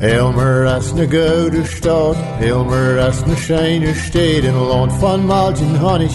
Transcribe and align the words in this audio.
Elmer 0.00 0.66
as 0.66 0.92
na 0.92 1.06
gouden 1.06 1.64
stad, 1.64 2.16
Elmer 2.42 2.98
as 2.98 3.24
na 3.26 3.34
scheine 3.34 3.94
steed, 3.94 4.44
in 4.44 4.54
land 4.54 4.92
van 5.00 5.24
Maltin 5.26 5.74
Honnig, 5.76 6.12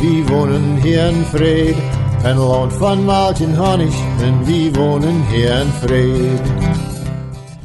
wie 0.00 0.24
wohnen 0.24 0.82
hier 0.82 1.06
in 1.06 1.24
Vrede. 1.24 1.80
Een 2.24 2.36
land 2.36 2.72
van 2.72 3.04
Maltin 3.04 3.54
Honnig, 3.54 3.94
en 4.20 4.44
wie 4.44 4.72
wohnen 4.72 5.26
hier 5.28 5.60
in 5.60 5.66
Vrede. 5.66 6.50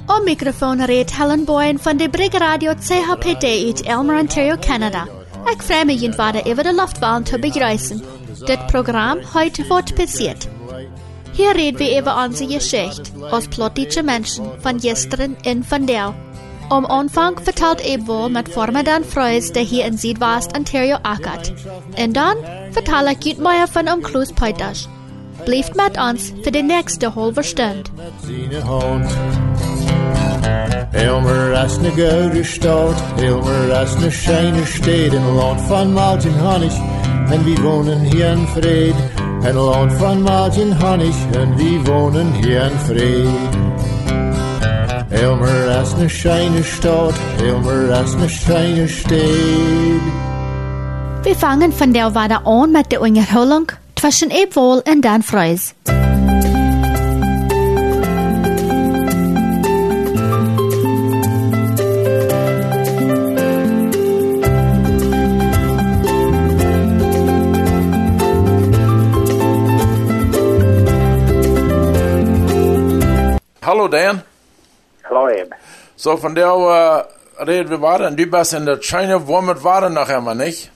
Om 0.05 0.23
microfoon 0.23 0.85
reed 0.85 1.15
Helen 1.15 1.45
Boyen 1.45 1.79
van 1.79 1.97
de 1.97 2.09
Brig 2.09 2.33
Radio 2.33 2.73
CHPD 2.73 3.43
uit 3.43 3.81
Elmer, 3.81 4.19
Ontario, 4.19 4.55
Canada. 4.59 5.07
Ik 5.45 5.61
vraag 5.61 5.85
me 5.85 5.99
je 5.99 6.13
vader 6.13 6.45
over 6.45 6.63
de 6.63 6.73
luchtbaan 6.75 7.23
te 7.23 7.39
begrijpen. 7.39 8.01
Dit 8.45 8.65
programma 8.65 9.17
heute 9.33 9.67
wordt 9.67 9.93
passiert. 9.93 10.56
Hier 11.37 11.53
reden 11.53 11.77
wir 11.77 12.01
über 12.01 12.25
unsere 12.25 12.51
Geschichte 12.51 13.11
als 13.31 13.47
plottische 13.47 14.01
Menschen 14.01 14.47
von 14.59 14.79
gestern 14.79 15.37
in 15.43 15.63
von 15.63 15.85
der. 15.85 16.15
Am 16.71 16.83
Anfang 16.87 17.37
vertelt 17.39 17.85
Ebwohl 17.85 18.31
mit 18.31 18.49
Formadan 18.49 19.03
Freus, 19.03 19.53
der 19.53 19.61
hier 19.61 19.85
in 19.85 19.95
Südwest 19.95 20.57
Ontario 20.57 20.97
ackert. 21.03 21.53
Und 21.95 22.17
dann 22.17 22.37
vertelle 22.71 23.11
ich 23.11 23.23
Jutmeier 23.23 23.67
von 23.67 23.87
um 23.87 24.01
Kloos 24.01 24.33
Peuters. 24.33 24.89
Bleibt 25.45 25.77
mit 25.77 26.01
uns 26.01 26.33
für 26.41 26.49
die 26.51 26.63
nächste 26.63 27.13
halbe 27.13 27.43
Stunde. 27.43 27.83
Elmer 30.93 31.53
as 31.53 31.79
na 31.79 31.89
gouden 31.89 32.43
stad, 32.43 32.95
Elmer 33.21 33.71
as 33.75 33.95
na 33.99 34.09
scheine 34.09 34.65
steed, 34.65 35.13
in 35.13 35.35
land 35.35 35.61
van 35.69 35.93
Maltin 35.93 36.33
Honnig, 36.41 36.73
en 37.29 37.45
wie 37.45 37.61
wonen 37.61 38.01
hier 38.05 38.31
in 38.31 38.47
Vrede. 38.47 39.16
Een 39.41 39.55
land 39.55 39.93
van 39.93 40.21
Maltin 40.21 40.71
Honnig, 40.81 41.15
en 41.31 41.55
wie 41.55 41.79
wonen 41.79 42.33
hier 42.33 42.61
in 42.63 42.79
Vrede. 42.85 43.29
Elmer 45.09 45.69
as 45.79 45.95
na 45.95 46.07
scheine 46.07 46.63
stad, 46.63 47.13
Elmer 47.41 47.91
as 47.91 48.15
na 48.15 48.27
scheine 48.27 48.87
steed. 48.87 50.01
Wir 51.23 51.35
fangen 51.35 51.71
von 51.71 51.93
der 51.93 52.13
Wade 52.13 52.45
an 52.45 52.71
mit 52.71 52.91
der 52.91 53.01
Unterholung 53.01 53.71
zwischen 53.95 54.31
Ebwohl 54.31 54.81
und 54.87 55.01
Dan 55.01 55.23
Hallo 73.77 73.89
Dan. 73.89 74.23
Hallo 75.03 75.27
Eb. 75.27 75.53
So 75.95 76.17
von 76.17 76.33
der 76.33 76.47
äh, 76.47 77.43
reden 77.43 77.69
wir 77.69 77.79
weiter. 77.79 78.09
Du 78.09 78.25
bist 78.25 78.53
in 78.55 78.65
der 78.65 78.79
China, 78.81 79.27
womit 79.27 79.63
waren 79.63 79.93
nachher 79.93 80.19
mal 80.19 80.33
nicht? 80.33 80.71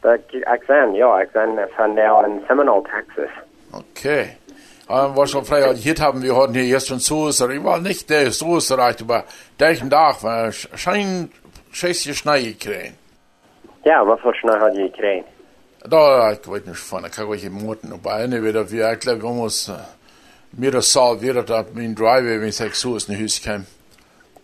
Dat, 0.00 0.20
ik 0.32 0.66
ben, 0.66 0.94
ja, 0.94 1.20
ik 1.20 1.32
ben 1.32 1.68
van 1.76 1.94
der 1.94 2.24
in 2.24 2.42
Seminole, 2.48 2.82
Texas. 2.84 3.30
Okay. 3.72 4.38
Ähm, 4.88 5.14
was 5.14 5.30
schon 5.30 5.44
frei 5.44 5.74
hier 5.74 5.94
haben 6.00 6.22
wir 6.22 6.34
heute 6.34 6.52
hier 6.54 6.64
jetzt 6.64 6.88
schon 6.88 7.00
zu 7.00 7.28
ich 7.28 7.64
war 7.64 7.78
nicht 7.78 8.08
der 8.08 8.30
so 8.30 8.56
ist 8.56 8.70
erreicht, 8.70 9.02
aber 9.02 9.24
der 9.60 9.76
Tag 9.90 10.22
war 10.22 10.50
schein 10.52 11.30
scheiße 11.72 12.14
Schnee 12.14 12.54
gekriegt. 12.54 12.94
Ja, 13.84 14.06
wat 14.06 14.20
voor 14.20 14.34
snel 14.34 14.58
had 14.58 14.76
je 14.76 14.82
gekregen? 14.82 15.24
Da, 15.90 16.32
ich 16.32 16.48
weiß 16.48 16.64
nicht 16.64 16.78
von, 16.78 17.02
da 17.02 17.10
kann 17.10 17.30
ich 17.34 17.44
im 17.44 17.52
Moten, 17.52 17.92
aber 17.92 18.14
eine 18.14 18.42
wieder, 18.42 18.70
wie 18.70 18.80
ich 18.80 19.00
glaube, 19.00 19.22
wir 19.22 19.30
muss, 19.30 19.70
äh, 20.56 20.60
mir 20.60 20.70
das 20.70 20.92
Saal 20.92 21.20
wieder, 21.20 21.42
da 21.42 21.64
mein 21.74 21.94
Driver, 21.94 22.40
wenn 22.40 22.48
ich 22.48 22.56
sag, 22.56 22.74
so 22.74 22.96
ist 22.96 23.08
ein 23.08 23.22
Haus 23.22 23.40
kam. 23.42 23.66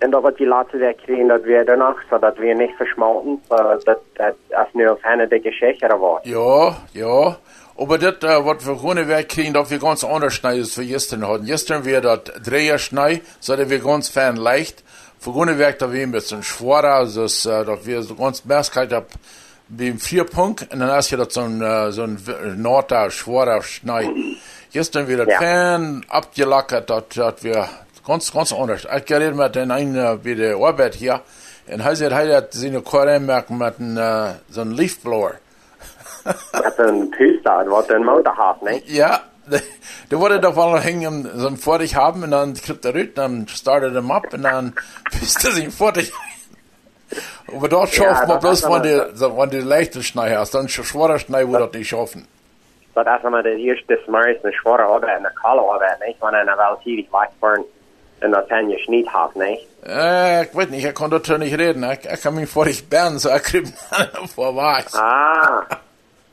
En 0.00 0.10
dat 0.10 0.22
wat 0.22 0.38
die 0.38 0.46
laatste 0.46 0.78
weer 0.78 0.94
kregen, 0.94 1.28
dat 1.28 1.42
we 1.44 1.62
danach, 1.64 1.96
zodat 2.10 2.38
we 2.38 2.54
niet 2.54 2.74
versmelten, 2.76 3.40
so, 3.48 3.56
dat, 3.84 3.98
dat 4.14 4.34
als 4.50 4.68
nu 4.72 4.88
een 4.88 4.96
fijne 4.96 5.28
dikke 5.28 5.52
Schächer 5.52 5.98
wordt. 5.98 6.26
Ja, 6.26 6.76
ja. 6.92 7.36
Aber 7.76 7.98
das, 7.98 8.14
äh, 8.22 8.44
was 8.44 8.66
wir 8.66 8.82
ohne 8.82 9.08
Werk 9.08 9.28
kriegen, 9.28 9.52
dass 9.52 9.70
wir 9.70 9.78
ganz 9.78 10.04
anders 10.04 10.34
schneiden, 10.34 10.60
als 10.60 10.78
wir 10.78 10.86
gestern 10.86 11.26
hatten. 11.26 11.44
Gestern 11.44 11.84
wir 11.84 12.00
das 12.00 12.20
Dreher 12.42 12.78
schnei, 12.78 13.20
so 13.40 13.56
dass 13.56 13.68
wir 13.68 13.78
ganz 13.78 14.08
fern 14.08 14.36
leicht. 14.36 14.82
Für 15.18 15.34
ohne 15.34 15.58
Werk, 15.58 15.78
da 15.78 15.92
wir 15.92 16.02
ein 16.02 16.12
bisschen 16.12 16.42
schwerer, 16.42 16.94
also, 16.94 17.24
äh, 17.24 17.64
dass 17.64 17.86
wir 17.86 18.02
so 18.02 18.14
ganz 18.14 18.44
Merkheit 18.46 18.92
hab, 18.92 19.08
wie 19.68 19.88
im 19.88 19.98
Vierpunkt, 19.98 20.72
und 20.72 20.80
dann 20.80 20.90
hast 20.90 21.12
du 21.12 21.18
das 21.18 21.34
so 21.34 21.42
ein, 21.42 21.60
äh, 21.60 21.92
so 21.92 22.02
ein 22.02 22.18
Norder, 22.56 23.10
schwerer 23.10 23.62
Schnei. 23.62 24.08
Gestern 24.72 25.08
wir 25.08 25.16
das 25.18 25.28
Ja. 25.28 25.38
fern 25.38 26.04
abgelackert, 26.08 26.88
dass, 26.90 27.04
dass 27.14 27.42
wir 27.42 27.68
ganz, 28.06 28.32
ganz 28.32 28.52
anders. 28.52 28.86
Ich 28.96 29.04
geredet 29.04 29.36
mit 29.36 29.54
den 29.54 29.70
einen, 29.70 29.96
äh, 29.96 30.24
wie 30.24 30.34
der 30.34 30.56
Arbeit 30.56 30.94
hier, 30.94 31.20
und 31.66 31.80
er 31.80 31.96
sagt, 31.96 32.12
er 32.12 32.36
hat 32.36 32.52
seine 32.52 32.80
Korren 32.82 33.26
merken 33.26 33.58
mit 33.58 33.78
einem, 33.78 33.96
äh, 33.96 34.34
so 34.48 34.60
einem 34.60 34.72
Leafblower. 34.72 35.34
Dat 36.52 36.78
is 36.78 36.86
een 36.86 37.08
puster, 37.08 37.68
wat 37.68 37.90
een 37.90 38.04
motorhaaf, 38.04 38.60
nee? 38.60 38.82
Ja, 38.86 39.20
der 40.10 40.18
wurde 40.20 40.38
da 40.38 40.52
vorne 40.52 40.80
hängen, 40.80 41.28
so 41.36 41.46
ein 41.46 41.56
Vordig 41.56 41.94
haben 41.94 42.22
und 42.22 42.30
dann 42.30 42.54
kriegt 42.54 42.84
er 42.84 42.94
rüt, 42.94 43.16
dann 43.16 43.48
startet 43.48 43.94
er 43.94 44.10
ab 44.10 44.26
und 44.32 44.42
dann 44.42 44.74
bist 45.20 45.42
du 45.42 45.50
sich 45.50 45.68
Vordig. 45.74 46.12
Aber 47.48 47.68
dort 47.68 47.90
schafft 47.94 48.28
man 48.28 48.40
das 48.40 48.60
bloß, 48.62 48.82
wenn 48.82 49.16
so, 49.16 49.36
wenn 49.36 49.50
die 49.50 49.58
leichte 49.58 50.02
Schnee 50.02 50.36
hast, 50.36 50.54
dann 50.54 50.68
schwerer 50.68 51.18
Schnee 51.18 51.46
würde 51.48 51.66
das 51.66 51.72
nicht 51.72 51.88
schaffen. 51.88 52.26
Dat 52.94 53.06
is 53.06 53.30
maar 53.30 53.42
de 53.42 53.56
eerste 53.56 54.00
smaris 54.04 54.36
een 54.42 54.52
zware 54.52 54.82
arbeid 54.82 55.18
en 55.18 55.24
een 55.24 55.40
kale 55.42 55.60
arbeid, 55.60 55.98
nee? 55.98 56.16
Want 56.18 56.34
een 56.34 56.56
wel 56.56 56.80
tijdig 56.84 57.10
wegfahren 57.10 57.64
en 58.20 58.30
dat 58.30 58.44
zijn 58.48 58.68
je 58.68 58.78
schniet 58.78 59.06
haft, 59.06 59.34
nee? 59.34 59.68
Äh, 59.86 60.44
ich 60.44 60.54
weiß 60.54 60.68
nicht, 60.68 60.84
ich 60.84 60.94
kann 60.94 61.10
dazu 61.10 61.38
nicht 61.38 61.56
reden, 61.58 61.82
ich, 61.84 62.04
ich 62.04 62.20
kann 62.20 62.34
mich 62.34 62.50
Vordig 62.50 62.88
bären, 62.88 63.18
so 63.18 63.30
ich 63.34 63.42
krieg 63.42 63.66
vor 64.34 64.54
was. 64.54 64.94
Ah, 64.94 65.62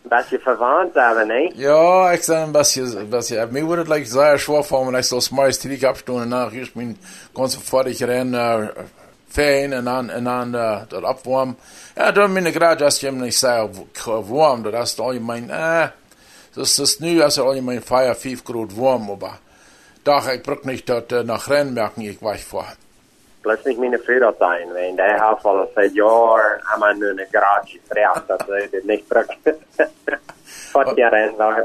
dat 0.03 0.29
je 0.29 0.39
verwandt 0.39 0.95
hebben, 0.95 1.27
nee? 1.27 1.51
Ja, 1.55 2.13
ich 2.13 2.23
sag 2.23 2.43
ein 2.43 2.51
bisschen, 2.51 3.09
bisschen, 3.09 3.51
mir 3.53 3.67
würde 3.67 3.85
gleich 3.85 4.09
sehr 4.09 4.37
schwer 4.37 4.63
fahren, 4.63 4.87
wenn 4.87 4.99
ich 4.99 5.07
so 5.07 5.21
smartes 5.21 5.59
Tidig 5.59 5.85
abstunden 5.85 6.23
und 6.23 6.31
dann 6.31 6.53
ich 6.53 6.75
mein 6.75 6.97
ganz 7.33 7.55
Vordig 7.55 8.03
rennen, 8.03 8.33
äh, 8.33 8.69
Ferien 9.29 9.73
und 9.73 9.85
dann, 9.85 10.09
und 10.09 10.25
dann, 10.25 10.53
äh, 10.53 10.85
dort 10.89 11.05
abwarmen. 11.05 11.55
Ja, 11.95 12.11
dann 12.11 12.33
bin 12.33 12.45
ich 12.45 12.53
gerade, 12.53 12.83
dass 12.83 13.01
ich 13.01 13.11
nicht 13.11 13.39
sehr 13.39 13.69
warm, 14.05 14.63
das 14.63 14.91
ist 14.91 14.99
allgemein, 14.99 15.49
das 16.57 16.79
ist 16.79 17.01
nu, 17.01 17.21
also 17.21 17.47
allgemein 17.47 17.81
Feier 17.81 18.15
5 18.15 18.43
Grad 18.43 18.77
warm, 18.77 19.09
aber 19.11 19.39
doch, 20.03 20.27
ich 20.29 20.41
brauch 20.41 20.63
nicht 20.63 20.89
dort 20.89 21.11
äh, 21.11 21.23
nach 21.23 21.49
Rennen 21.49 21.73
merken, 21.73 22.01
ich 22.01 22.21
weich 22.21 22.43
vor. 22.43 22.65
Lass 23.43 23.63
nicht 23.65 23.79
meine 23.79 23.99
Früher 23.99 24.33
sein, 24.39 24.67
wenn 24.73 24.97
der 24.97 25.37
voll 25.41 25.67
seit 25.75 25.93
Jahren 25.93 26.61
wir 26.79 26.93
nur 26.95 27.11
eine 27.11 27.27
Garage 27.27 27.79
fragt, 27.87 28.29
dass 28.29 28.49
er 28.49 28.67
das 28.67 28.83
nicht. 28.83 29.05
Fort 30.71 30.97
ja 30.97 31.09
rein, 31.09 31.37
war 31.37 31.55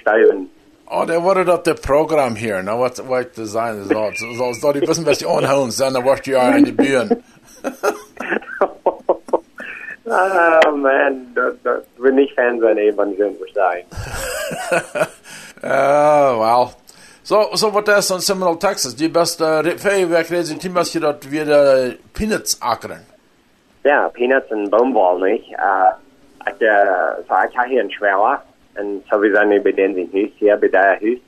steuern. 0.00 0.48
Oh, 0.88 1.04
der 1.04 1.22
wurde 1.22 1.44
dort 1.44 1.66
der 1.66 1.74
Programm 1.74 2.36
hier, 2.36 2.62
na, 2.62 2.78
was, 2.78 3.02
was 3.08 3.26
das 3.34 3.50
sein 3.50 3.82
soll. 3.84 4.14
So, 4.16 4.32
so, 4.34 4.52
so, 4.52 4.72
die 4.72 4.86
wissen, 4.86 5.04
was 5.04 5.18
die 5.18 5.26
anhauen, 5.26 5.72
dann 5.76 6.04
warst 6.04 6.26
du 6.26 6.30
ja 6.30 6.48
in 6.50 6.64
die 6.64 6.72
Bühnen. 6.72 7.24
Ah, 10.08 10.70
man, 10.70 11.34
das, 11.34 11.54
das 11.62 11.82
will 11.98 12.12
nicht 12.12 12.34
Fernsehen 12.34 12.78
eben 12.78 13.16
schön 13.16 13.36
sein. 13.54 13.84
Uh, 15.62 16.38
well. 16.38 16.74
So, 17.22 17.48
so 17.54 17.70
wat 17.74 17.88
is 17.88 18.10
in 18.10 18.20
Seminole, 18.20 18.58
Texas? 18.58 18.94
Die 18.94 19.08
beste 19.08 19.42
uh, 19.42 19.78
Feuerwerk 19.78 20.30
reden, 20.30 20.58
die 20.58 20.70
was 20.74 20.92
je 20.92 21.00
dat 21.00 21.24
weer 21.24 21.48
uh, 21.48 21.94
peanuts 22.12 22.60
akkeren. 22.60 23.04
Ja, 23.82 24.08
Peanuts 24.08 24.50
en 24.50 24.68
Boomwall, 24.70 25.20
nicht? 25.20 25.52
Äh, 25.52 26.50
ich, 26.50 26.60
äh, 26.60 27.22
so, 27.28 27.34
ich 27.48 27.56
habe 27.56 27.68
hier 27.68 27.80
einen 27.80 27.90
Schwerer, 27.90 28.42
und 28.78 29.04
so 29.10 29.22
wir 29.22 29.32
sind 29.32 29.64
bei 29.64 29.72
denen 29.72 29.94
sind 29.94 30.12
Hüs, 30.12 30.30
hier 30.38 30.56
bei 30.56 30.68
der 30.68 31.00
Hüs. 31.00 31.20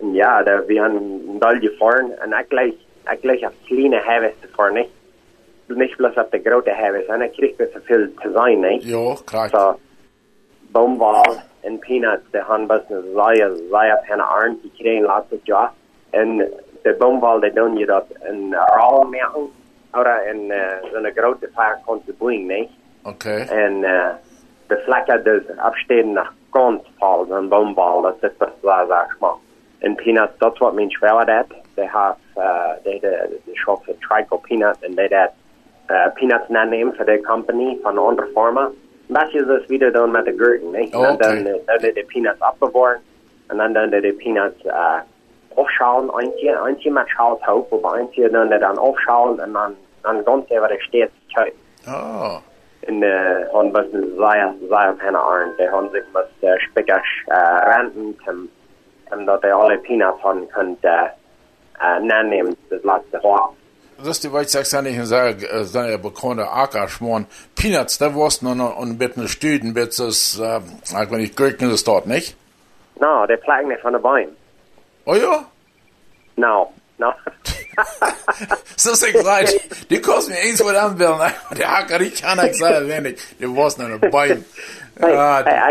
Und 0.00 0.14
ja, 0.14 0.42
da, 0.42 0.66
wir 0.66 0.82
haben 0.82 1.40
doll 1.40 1.60
gefahren, 1.60 2.12
und 2.24 2.34
ich 2.40 2.48
gleich, 2.48 2.74
ich 3.12 3.22
gleich 3.22 3.46
auf 3.46 3.52
kleine 3.66 4.04
Heavis 4.04 4.40
gefahren, 4.42 4.74
nicht? 4.74 4.90
Nicht 5.76 5.96
bloß 5.96 6.16
auf 6.16 6.30
der 6.30 6.40
große 6.40 6.70
Heavis, 6.70 7.08
und 7.08 7.22
ich 7.22 7.36
krieg 7.36 7.56
das 7.58 7.72
so 7.72 7.80
viel 7.80 8.12
zu 8.22 8.32
sein, 8.32 8.60
nicht? 8.60 8.84
Ja, 8.84 9.14
klar. 9.24 9.48
So, 9.48 9.80
Boomwall 10.72 11.42
and 11.64 11.80
Peanuts, 11.80 12.24
die 12.32 12.42
haben 12.42 12.68
was 12.68 12.82
eine 12.90 13.02
sehr, 13.02 13.56
sehr 13.56 14.02
feine 14.06 14.24
Arm, 14.24 14.58
die 14.62 14.70
kriegen 14.70 15.04
lots 15.04 15.32
of 15.32 15.40
Jahr. 15.44 15.72
Und 16.12 16.44
der 16.84 16.92
Boomwall, 16.94 17.40
die 17.40 17.50
tun 17.50 17.76
je 17.76 17.86
dat 17.86 18.06
in 18.28 18.54
Raum 18.54 19.10
machen, 19.10 19.48
oder 19.94 20.24
in 20.24 20.50
uh, 20.50 20.88
so 20.90 20.98
eine 20.98 21.12
große 21.12 21.48
Feier 21.54 21.78
kannst 21.86 22.08
du 22.08 22.12
bringen, 22.14 22.46
nicht? 22.46 22.70
Okay. 23.04 23.46
En 23.48 23.82
uh, 23.82 24.14
de 24.66 24.76
vlekken 24.84 25.24
dus 25.24 25.42
afsteden 25.56 26.12
naar 26.12 26.32
kant 26.50 26.82
valt, 26.98 27.30
een 27.30 27.48
boombal, 27.48 28.02
dat 28.02 28.16
is 28.20 28.30
wat 28.38 28.52
waar 28.60 28.86
zeg 28.86 29.18
maar. 29.18 29.34
En 29.78 29.94
peanuts, 29.94 30.38
dat 30.38 30.52
is 30.52 30.58
wat 30.58 30.74
mijn 30.74 30.90
schwaar 30.90 31.26
dat. 31.26 31.46
They 31.74 31.86
have, 31.86 32.18
uh, 32.36 32.72
they 32.82 32.98
de, 33.00 33.38
de 33.44 33.54
shop 33.54 33.84
for 33.84 33.94
Trico 33.98 34.36
Peanut, 34.36 34.76
en 34.80 34.94
they 34.94 35.08
dat 35.08 35.30
uh, 35.90 36.06
peanuts 36.14 36.48
nanemen 36.48 36.94
voor 36.96 37.04
de 37.04 37.20
company 37.20 37.78
van 37.82 37.92
een 37.92 38.02
andere 38.02 38.28
firma. 38.34 38.70
Dat 39.06 39.34
is 39.34 39.44
dus 39.46 39.66
weer 39.66 39.92
doen 39.92 40.10
met 40.10 40.24
de 40.24 40.34
gurken, 40.36 40.70
nee? 40.70 40.88
Oh, 40.92 40.92
En 40.92 41.00
dan 41.00 41.14
okay. 41.14 41.42
doen 41.42 41.60
de, 41.94 42.04
peanuts 42.06 42.38
opbewahren, 42.50 43.00
en 43.46 43.56
dan 43.56 43.72
doen 43.72 43.90
de 43.90 44.12
peanuts 44.12 44.64
uh, 44.64 44.98
afschalen, 45.54 46.18
eentje, 46.18 46.60
eentje 46.66 46.90
met 46.90 47.08
schaalthoop, 47.08 47.72
of 47.72 47.94
eentje 47.94 48.30
dan 48.30 48.48
dat 48.48 48.60
dan 48.60 48.78
afschalen 48.78 49.40
en 49.40 49.52
dan, 49.52 49.74
dan 50.00 50.20
ganz 50.24 50.48
even 50.48 50.68
de 50.68 50.76
steeds 50.78 51.12
kijk. 51.26 51.54
Oh. 51.86 52.36
En 52.80 53.02
uh, 53.02 53.52
han 53.52 53.70
was 53.70 53.84
een 53.92 54.12
zeer, 54.16 54.54
zeer 54.68 54.94
penne 54.96 55.18
arn, 55.18 55.52
de 55.56 55.68
han 55.68 55.88
zich 55.92 56.04
was 56.12 56.24
uh, 56.40 56.56
spikkers 56.56 57.24
uh, 57.26 57.58
renten, 57.64 58.50
om 59.10 59.24
dat 59.24 59.42
hij 59.42 59.52
alle 59.52 59.78
peanuts 59.78 60.20
han 60.20 60.46
kunt 60.46 60.84
uh, 60.84 61.02
uh, 61.82 62.22
nemen, 62.22 62.56
das 62.68 62.82
laatste 62.82 63.18
hoog. 63.22 63.52
Das 64.02 64.16
ist 64.16 64.24
die 64.24 64.32
weit 64.32 64.50
sagst 64.50 64.72
ich 64.72 65.04
sage, 65.04 65.46
äh, 65.46 65.64
seine 65.64 65.98
bekannte 65.98 66.50
Ackerschmorn. 66.50 67.26
Peanuts, 67.54 67.98
da 67.98 68.14
warst 68.14 68.42
noch 68.42 68.54
noch 68.54 68.80
ein 68.80 68.96
bisschen 68.96 69.28
Stüden, 69.28 69.74
bis 69.74 69.98
es, 69.98 70.38
äh, 70.38 70.60
wenn 71.10 71.20
ich 71.20 71.36
Gürken 71.36 71.70
das 71.70 71.84
dort, 71.84 72.06
nicht? 72.06 72.36
No, 73.00 73.26
de 73.26 73.36
plagen 73.36 73.68
niet 73.68 73.80
van 73.82 73.92
de 73.92 73.98
boom. 73.98 74.28
Oh 75.04 75.16
ja? 75.16 75.44
No, 76.36 76.72
no. 76.98 77.12
So 78.76 78.92
ist 78.92 79.06
ich 79.06 79.22
leid. 79.22 79.60
Die 79.88 80.00
kosten 80.00 80.32
mir 80.32 80.40
eins 80.40 80.62
was 80.64 80.76
anwählen. 80.76 81.32
Der 81.56 81.70
Acker, 81.70 82.00
ich 82.00 82.22
kann 82.22 82.38
nicht 82.38 82.56
sagen, 82.56 82.88
wenn 82.88 83.06
ich, 83.06 83.38
der 83.38 83.48
warst 83.56 83.78
noch 83.78 83.86
ein 83.86 84.00
Bein. 84.10 84.44
Hey, 84.98 85.16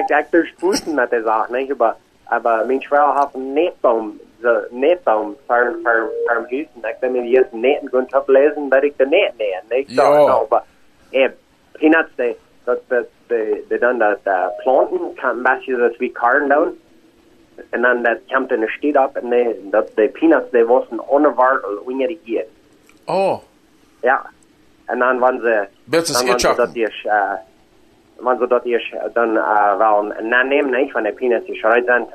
hey, 0.08 0.26
durf 0.31 0.48
spoeten 0.48 0.96
met 0.96 1.10
de 1.10 1.22
zaak, 1.24 1.50
niet? 1.50 1.78
Maar, 1.78 1.96
maar 2.42 2.66
mijn 2.66 2.81
vrouw 2.81 3.14
had 3.14 3.34
een 3.34 3.54
netboom, 3.54 4.20
de 4.42 4.68
netboom 4.70 5.36
voor, 5.48 5.76
voor, 5.84 6.12
voor 6.26 6.36
een 6.36 6.46
huis. 6.50 6.68
En 6.82 6.90
ik 6.90 6.96
ben 7.00 7.12
me 7.12 7.22
eerst 7.22 7.52
neten 7.52 7.90
gaan 7.90 8.22
oplezen 8.22 8.70
dat 8.70 8.84
ik 8.84 8.98
de 8.98 9.06
net 9.08 9.34
neem, 9.38 9.78
niet? 9.78 9.92
Zo, 9.92 10.02
Ja. 10.02 10.26
no, 10.26 10.46
maar, 10.50 10.64
eh, 11.10 11.30
peanuts, 11.72 12.10
de, 12.16 12.36
dat, 12.64 12.80
dat, 12.88 13.06
de, 13.28 13.66
de 13.68 13.78
dan 13.78 13.98
dat 13.98 14.20
uh, 14.26 14.46
planten, 14.58 15.14
kan 15.16 15.30
een 15.38 15.44
beetje 15.44 15.76
dat 15.76 15.98
we 15.98 16.12
karren 16.12 16.50
doen. 16.50 16.80
En 17.70 17.82
dan 17.82 18.04
dat 18.04 18.18
komt 18.28 18.52
in 18.52 18.60
de 18.60 18.70
stad 18.70 19.08
op 19.08 19.16
en 19.16 19.30
de, 19.30 19.68
dat 19.72 19.92
de 19.96 20.08
peanuts, 20.08 20.52
die 20.52 20.66
was 20.66 20.86
een 20.90 21.02
onderwaardel, 21.02 21.84
wanneer 21.86 22.10
ik 22.10 22.20
hier. 22.24 22.46
oh. 23.06 23.38
Ja. 24.02 24.30
En 24.86 25.00
dan 25.00 25.20
waren 25.20 25.40
ze... 25.40 25.68
Best 25.84 26.10
is 26.10 26.18
dan 26.18 26.26
waren 26.26 26.40
ze 26.40 26.48
Itchaken. 26.48 26.66
dat 26.66 26.76
eerst... 26.76 27.06
Uh, 27.06 27.34
waren 28.16 28.40
ze 28.40 28.48
dat 28.48 28.66
eerst 28.66 28.94
uh, 28.94 29.02
dan 29.14 29.36
uh, 29.36 29.78
wel 29.78 30.14
een 30.18 30.28
naam 30.28 30.48
niet 30.48 30.92
van 30.92 31.04
de 31.04 31.12
peanuts 31.12 31.46
die 31.46 31.56
eruit 31.56 31.86
zijn 31.86 32.08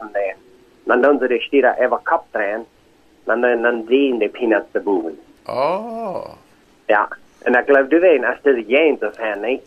van 0.87 1.01
de... 1.01 1.07
Dan 1.07 1.19
doen 1.19 1.19
ze 1.19 1.35
de 1.35 1.41
stieren 1.41 1.79
even 1.79 2.03
kap 2.03 2.25
draaien. 2.31 2.67
Dan, 3.25 3.41
dan, 3.41 3.63
dan 3.63 3.85
zien 3.89 4.19
de 4.19 4.29
peanuts 4.29 4.73
de 4.73 4.81
boven. 4.81 5.19
Oh. 5.47 6.25
Ja. 6.87 7.09
En 7.43 7.65
du 7.89 8.01
weet, 8.01 8.25
als 8.25 8.39
dit 8.43 8.65
geen 8.67 8.97
zo 9.01 9.11
van, 9.13 9.41
niet? 9.41 9.63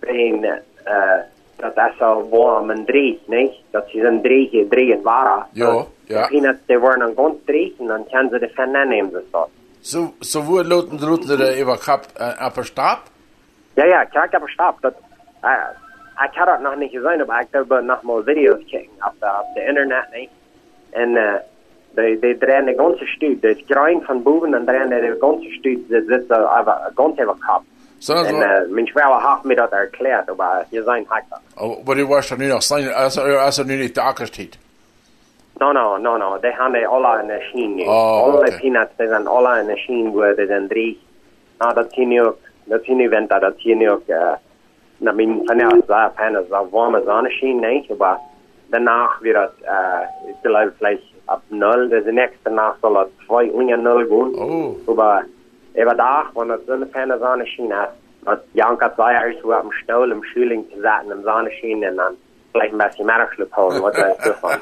Zijn, 0.00 0.44
uh, 0.44 1.20
dat 1.56 1.76
is 1.76 1.96
zo 1.98 2.28
warm 2.28 2.70
en 2.70 2.84
drie, 2.84 3.20
niet? 3.26 3.52
Dat 3.70 3.88
ze 3.88 4.06
een 4.06 4.22
drie, 4.22 4.66
drie 4.68 4.92
het 4.92 5.02
waren. 5.02 5.46
Ja, 5.52 5.84
ja. 6.04 6.22
De 6.22 6.28
peanuts, 6.28 6.58
die 6.66 6.78
worden 6.78 6.98
dan 6.98 7.14
gewoon 7.14 7.40
drie 7.44 7.76
en 7.78 7.86
dan 7.86 8.06
kunnen 8.10 8.28
ze 8.30 8.38
de 8.38 8.50
van 8.54 8.70
nemen, 8.70 9.10
dus 9.10 9.22
dat. 9.30 9.48
So, 9.80 10.14
so 10.20 10.42
wo 10.42 10.64
loten 10.64 10.98
sie 10.98 11.36
da 11.36 11.54
über 11.54 11.78
Kap, 11.78 12.06
äh, 12.16 12.38
ab 12.38 12.64
Stab? 12.64 13.02
Ja, 13.74 13.84
ja, 13.84 14.02
ik 14.02 14.30
heb 14.30 14.42
gestoppt. 14.42 14.82
Dat, 14.82 14.94
ik 16.24 16.34
had 16.34 16.48
het 16.48 16.60
nog 16.60 16.76
niet 16.76 16.90
gezien, 16.90 17.26
maar 17.26 17.40
ik 17.40 17.46
heb 17.50 17.68
nog 17.68 18.02
maar 18.02 18.22
video's 18.24 18.58
gekeken 18.58 18.90
op 18.98 19.12
de, 19.20 19.26
op 19.26 19.54
de 19.54 19.64
internet. 19.64 20.06
niet? 20.12 20.30
En 20.96 21.10
uh, 21.10 21.34
die, 21.94 22.18
die 22.18 22.38
draaien 22.38 22.64
de 22.64 22.74
ganze 22.76 23.06
stuur. 23.06 23.40
De 23.40 23.62
grijn 23.66 24.02
van 24.02 24.22
boven 24.22 24.54
en 24.54 24.64
draaien 24.64 24.88
de 24.88 25.16
ganze 25.20 25.50
stuur. 25.50 25.78
Ze 25.88 26.04
zitten 26.06 26.58
over, 26.58 26.90
ganz 26.94 27.20
over 27.20 27.36
kop. 27.46 27.62
So, 27.98 28.14
En 28.14 28.24
so, 28.24 28.40
uh, 28.40 28.68
mijn 28.68 28.86
vrouw 28.86 29.18
heeft 29.18 29.44
me 29.44 29.54
dat 29.54 29.70
erklärt, 29.70 30.36
maar 30.36 30.66
je 30.70 30.82
zijn 30.82 31.04
hakt 31.08 31.24
dat. 31.28 31.40
oh, 31.56 31.78
aber 31.80 31.94
die 31.94 32.06
warst 32.06 32.28
doch 32.28 32.38
nur 32.38 32.48
noch 32.48 32.62
sein, 32.62 32.92
also, 32.92 33.22
also 33.22 33.62
nur 33.62 33.76
nicht 33.76 33.94
der 33.94 34.04
Acker 34.04 34.26
steht. 34.26 34.58
No, 35.58 35.72
no, 35.72 35.96
no, 35.96 36.16
no. 36.18 36.38
Die 36.40 36.50
hebben 36.50 36.72
die 36.72 36.86
alle 36.86 37.20
in 37.20 37.26
de 37.26 37.40
schien. 37.40 37.74
nu. 37.74 37.82
Oh, 37.82 38.22
alle 38.22 38.36
oké. 38.38 38.56
peanuts, 38.60 38.92
die 38.96 39.08
zijn 39.08 39.26
alle 39.26 39.60
in 39.60 39.66
de 39.66 39.76
schien 39.76 40.10
worden. 40.10 40.48
En 40.48 40.68
drie. 40.68 41.00
Nou, 41.58 41.74
dat 41.74 41.92
zie 41.92 42.08
je 42.08 42.22
ook. 42.26 42.38
Dat 42.64 42.84
zie 42.84 42.96
je 42.96 43.08
winter. 43.08 43.40
Dat 43.40 43.54
zie 43.56 43.76
je 43.76 43.90
ook. 43.90 44.02
Uh, 44.06 44.32
na 44.96 45.12
min 45.12 45.40
van 45.44 45.58
ja, 45.58 45.78
daar 45.86 46.10
pen 46.10 46.42
is 46.42 46.48
dat 46.48 46.66
warme 46.70 47.02
zonneschien, 47.06 47.60
nee. 47.60 47.86
Maar 47.98 48.18
weer 49.20 49.32
dat, 49.32 49.52
uh, 49.62 50.28
ik 50.28 50.34
geloof 50.42 50.70
vielleicht 50.76 51.02
ab 51.24 51.42
nul. 51.48 51.88
Dus 51.88 52.04
de 52.04 52.12
nächste 52.12 52.50
nacht 52.50 52.76
zal 52.80 52.96
het 52.96 53.08
twee 53.26 53.52
onder 53.52 53.78
nul 53.78 54.06
gaan. 54.08 54.34
Oh. 54.34 54.96
Maar 54.96 55.26
even 55.72 55.96
daar, 55.96 56.26
wanneer 56.32 56.56
het 56.56 56.64
zo'n 56.66 56.88
pen 56.88 57.18
zonneschien 57.20 57.70
is. 57.70 57.88
Dat 58.24 58.40
Jan 58.52 58.76
had 58.78 58.92
zwei 58.94 59.12
jaar 59.12 59.34
zo 59.40 59.52
op 59.52 59.60
dem 59.60 59.72
Stuhl 59.72 60.10
im 60.10 60.22
Schüling 60.22 60.64
te 60.70 60.80
zetten, 60.80 61.10
im 61.10 61.22
zonneschien. 61.24 61.82
En 61.82 61.96
dan 61.96 62.14
vielleicht 62.50 62.72
een 62.72 62.78
beetje 62.78 63.04
merkschlip 63.04 63.52
houden, 63.52 63.80
wat 63.80 63.94
dat 63.94 64.18
is 64.18 64.24
ervan. 64.30 64.58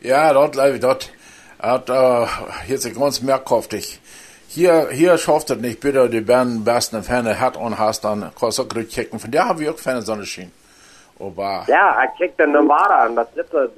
Ja, 0.00 0.32
dort 0.32 0.52
glaube 0.52 0.74
ich, 0.74 0.80
dort 0.80 1.12
hat, 1.58 1.88
äh, 1.88 2.26
hier 2.66 2.76
ist 2.76 2.94
ganz 2.94 3.20
merkwürdig. 3.20 4.00
Hier, 4.48 4.88
hier 4.90 5.18
schafft 5.18 5.50
es 5.50 5.58
nicht, 5.58 5.80
bitte, 5.80 6.08
die 6.08 6.20
Bären 6.20 6.62
besten 6.62 7.02
Ferne 7.02 7.40
hat 7.40 7.56
und 7.56 7.78
hast 7.78 8.04
dann, 8.04 8.30
kannst 8.38 8.58
du 8.58 8.68
gut 8.68 8.88
checken. 8.88 9.18
Von 9.18 9.30
der 9.30 9.48
habe 9.48 9.62
ich 9.62 9.68
auch 9.68 9.76
keine 9.76 10.02
Sonne 10.02 10.26
schien. 10.26 10.52
Aber, 11.26 11.62
Ja, 11.66 11.94
hij 11.96 12.10
kijkt 12.18 12.36
de 12.36 12.46
Nevada 12.46 12.94
aan, 12.98 13.14
dat 13.14 13.28
zit 13.34 13.52
er, 13.52 13.68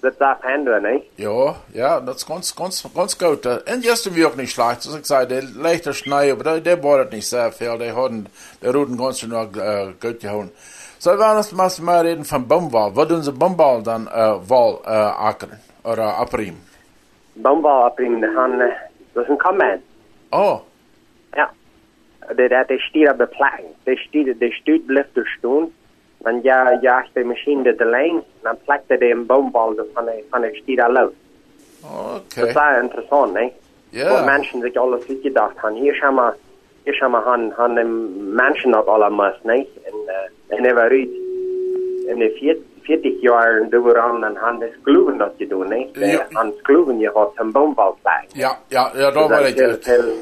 dat 0.00 0.18
daar 0.18 0.36
pendelen, 0.40 0.92
niet? 0.92 1.02
ja, 1.14 1.54
ja, 1.72 2.00
das 2.00 2.16
ist 2.16 2.26
ganz, 2.26 2.54
ganz, 2.54 2.84
ganz 2.94 3.16
gut. 3.18 3.46
Äh, 3.46 3.72
Und 3.74 3.84
jetzt 3.84 4.14
wir 4.14 4.26
auch 4.28 4.36
nicht 4.36 4.52
schlecht. 4.52 4.84
Das 4.84 4.94
ich 4.98 5.06
sage, 5.06 5.26
der 5.26 5.42
leichte 5.54 5.92
Schnee, 5.94 6.30
aber 6.32 6.42
der, 6.44 6.60
der 6.60 6.76
baut 6.76 7.12
nicht 7.12 7.28
sehr 7.28 7.52
viel. 7.52 7.78
Der 7.78 7.94
hat, 7.94 8.10
der 8.62 8.74
Ruten 8.74 8.96
ganz 8.96 9.18
schön 9.20 9.30
noch, 9.30 9.54
äh, 9.56 9.92
gut 10.00 10.20
gehauen. 10.20 10.50
So, 10.98 11.10
wenn 11.10 11.18
das 11.36 11.52
mal 11.52 11.70
mal 11.80 12.00
reden 12.06 12.24
von 12.24 12.46
Baumwall, 12.48 12.94
wo 12.96 13.04
tun 13.04 13.22
sie 13.22 13.32
Baumwall 13.32 13.82
dann, 13.82 14.06
äh, 14.08 14.48
Wall, 14.50 14.78
äh, 14.84 14.88
ackern? 15.28 15.60
Oder 15.84 16.16
abriemen? 16.16 16.60
Bombal 17.34 17.86
op 17.86 17.98
in 18.00 18.20
de 18.20 18.32
hand, 18.36 18.60
eh, 18.60 18.66
dat 19.14 19.22
is 19.24 19.28
een 19.30 19.38
comment. 19.38 19.80
Oh, 20.30 20.60
Ja. 21.34 21.50
De, 22.36 22.48
dat 22.48 22.68
de 22.68 22.78
stier 22.78 23.10
op 23.10 23.18
de 23.18 23.26
plek. 23.26 23.62
De 23.84 23.96
stier, 23.96 24.38
de 24.38 24.52
stuurt 24.52 24.86
blijft 24.86 25.16
er 25.16 25.26
staan. 25.38 25.70
Dan 26.22 26.40
ja, 26.42 26.78
jaagt 26.80 27.10
de 27.12 27.24
machine 27.24 27.74
de 27.76 27.84
lijn, 27.84 28.22
dan 28.42 28.56
plakt 28.64 28.88
de 28.88 29.10
een 29.10 29.26
bombal 29.26 29.74
van 29.94 30.04
de, 30.04 30.24
van 30.30 30.40
de 30.40 30.50
stier 30.52 30.82
af. 30.82 31.10
Dat 31.80 32.22
okay. 32.32 32.48
is 32.48 32.54
heel 32.54 32.82
interessant, 32.82 33.32
nee? 33.32 33.52
Ja. 33.88 34.08
Wo 34.08 34.24
Menschen 34.24 34.60
sich 34.60 34.76
alles 34.76 35.04
gedacht 35.22 35.58
haben. 35.58 35.76
Hier 35.76 35.94
schon 35.94 36.14
mal, 36.14 36.34
hier 36.84 36.94
schon 36.94 37.10
mal 37.10 37.24
han, 37.24 37.52
han 37.56 37.74
de 37.74 37.84
Menschen 38.34 38.70
dat 38.70 38.86
allemaal, 38.86 39.34
nee? 39.42 39.68
En, 39.84 39.94
uh, 40.06 40.58
en 40.58 40.64
er 40.64 40.78
uit 40.78 41.08
in 42.06 42.18
de 42.18 42.60
40 42.82 43.20
jaar 43.20 43.66
door 43.70 43.98
aan 43.98 44.24
en 44.24 44.36
han 44.36 44.58
de 44.58 44.72
skluven 44.80 45.18
dat 45.18 45.32
je 45.36 45.46
doen, 45.46 45.68
nee? 45.68 45.90
De, 45.92 46.06
Ja. 46.06 46.26
Han 46.30 46.52
skluven 46.58 46.98
je 46.98 47.10
had 47.14 47.32
een 47.34 47.52
boombalplek. 47.52 48.24
Ja, 48.32 48.58
ja, 48.68 48.90
ja, 48.94 49.10
da 49.10 49.28
war 49.28 49.46
ich. 49.46 49.56
veel, 49.56 49.76
veel, 49.80 50.12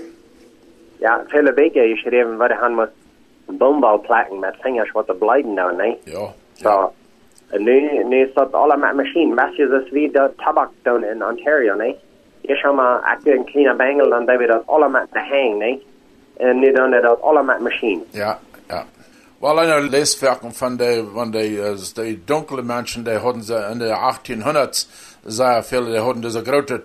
ja, 0.99 1.25
vele 1.26 1.52
weken 1.54 1.88
geschreven 1.88 2.37
waar 2.37 2.52
han 2.52 2.75
moet 2.75 2.90
een 3.50 3.57
boombalplekken 3.57 4.38
met 4.38 4.57
vingers 4.61 4.90
wat 4.90 5.07
te 5.07 5.14
blijven 5.14 5.54
nou, 5.54 5.76
nee? 5.76 5.99
Ja. 6.04 6.33
So, 6.52 6.92
en 7.50 7.62
nu, 7.62 8.04
nu 8.04 8.21
is 8.21 8.35
dat 8.35 8.52
allemaal 8.52 8.95
machine. 8.95 9.35
Weet 9.35 9.57
je, 9.57 9.69
dat 9.69 9.83
is 9.85 9.90
wie 9.90 10.11
de 10.11 10.30
tabak 10.37 10.71
doen 10.83 11.04
in 11.04 11.25
Ontario, 11.25 11.75
nee? 11.75 11.97
Je 12.40 12.57
zou 12.57 12.75
maar, 12.75 13.19
doe 13.23 13.35
een 13.35 13.45
kleine 13.45 13.75
bengel, 13.75 14.09
dan 14.09 14.26
doen 14.26 14.37
we 14.37 14.47
dat 14.47 14.62
allemaal 14.66 15.07
te 15.12 15.19
hang, 15.19 15.59
nee? 15.59 15.87
En 16.37 16.59
nu 16.59 16.73
doen 16.73 16.90
we 16.90 17.00
dat 17.00 17.23
allemaal 17.23 17.61
machine. 17.61 18.02
Ja, 18.11 18.38
ja. 18.69 18.85
Wel, 19.40 19.59
eine 19.59 19.80
Leswerken 19.80 20.52
von 20.52 20.76
der, 20.76 21.04
von 21.14 21.33
der, 21.33 21.76
die 21.95 22.25
dunkle 22.26 22.62
Menschen, 22.62 23.04
die 23.04 23.19
hatten 23.19 23.42
sie 23.42 23.57
in 23.73 23.78
den 23.78 23.95
1800s, 23.95 24.87
sehr 25.25 25.62
viele, 25.62 25.92
die 25.92 25.99
hatten 25.99 26.21
diese 26.21 26.42
große, 26.42 26.83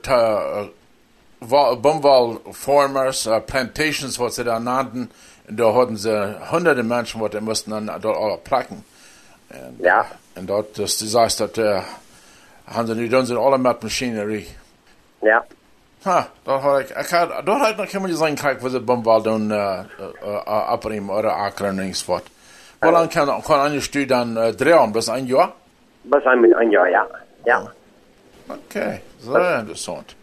Baumwollfarmers, 1.41 3.27
äh, 3.27 3.41
Plantations, 3.41 4.19
was 4.19 4.35
sie 4.35 4.43
da 4.43 4.57
uh, 4.57 4.59
nannten, 4.59 5.01
und 5.01 5.09
da 5.49 5.73
hatten 5.73 5.97
sie 5.97 6.35
hunderte 6.51 6.83
Menschen, 6.83 7.29
die 7.29 7.41
mussten 7.41 7.71
dann 7.71 7.87
dort 8.01 8.17
alle 8.17 8.37
placken. 8.37 8.83
Und, 9.49 9.85
Ja. 9.85 10.05
Und 10.35 10.47
dort, 10.47 10.77
das, 10.77 10.97
das 10.97 11.15
heißt, 11.15 11.39
dass, 11.39 11.57
äh, 11.57 11.81
haben 12.67 12.87
sie, 12.87 13.09
die 13.09 13.25
sie 13.25 13.39
alle 13.39 13.57
mit 13.57 13.83
Machinerie. 13.83 14.47
Ja. 15.21 15.43
Ha, 16.05 16.27
dort 16.45 16.63
hat 16.63 16.85
ich, 16.85 16.91
ich 16.91 17.13
had, 17.13 17.29
dort 17.45 17.61
hat 17.61 17.77
noch 17.77 17.85
jemand 17.85 18.11
gesagt, 18.11 18.39
kijk, 18.39 18.61
wo 18.61 18.69
sie 18.69 18.81
dann, 18.81 19.51
äh, 19.51 19.55
äh, 19.55 19.85
äh, 20.23 20.47
abbrechen 20.47 21.09
oder 21.09 21.35
ackern, 21.35 21.77
nichts 21.77 22.07
was. 22.07 22.23
Wie 22.81 22.89
lange 22.89 23.07
kann, 23.07 23.27
kann 23.43 23.59
eine 23.61 23.81
Studie 23.81 24.07
dann 24.07 24.37
äh, 24.37 24.53
drehen? 24.53 24.91
Bis 24.93 25.09
ein 25.09 25.25
Jahr? 25.25 25.53
Zijn 26.09 26.39
met 26.39 26.51
een 26.51 26.69
jaar, 26.69 26.89
ja. 26.89 27.07
Ja. 27.45 27.71
Okay, 28.47 29.01
sehr 29.19 29.59
interessant. 29.59 30.15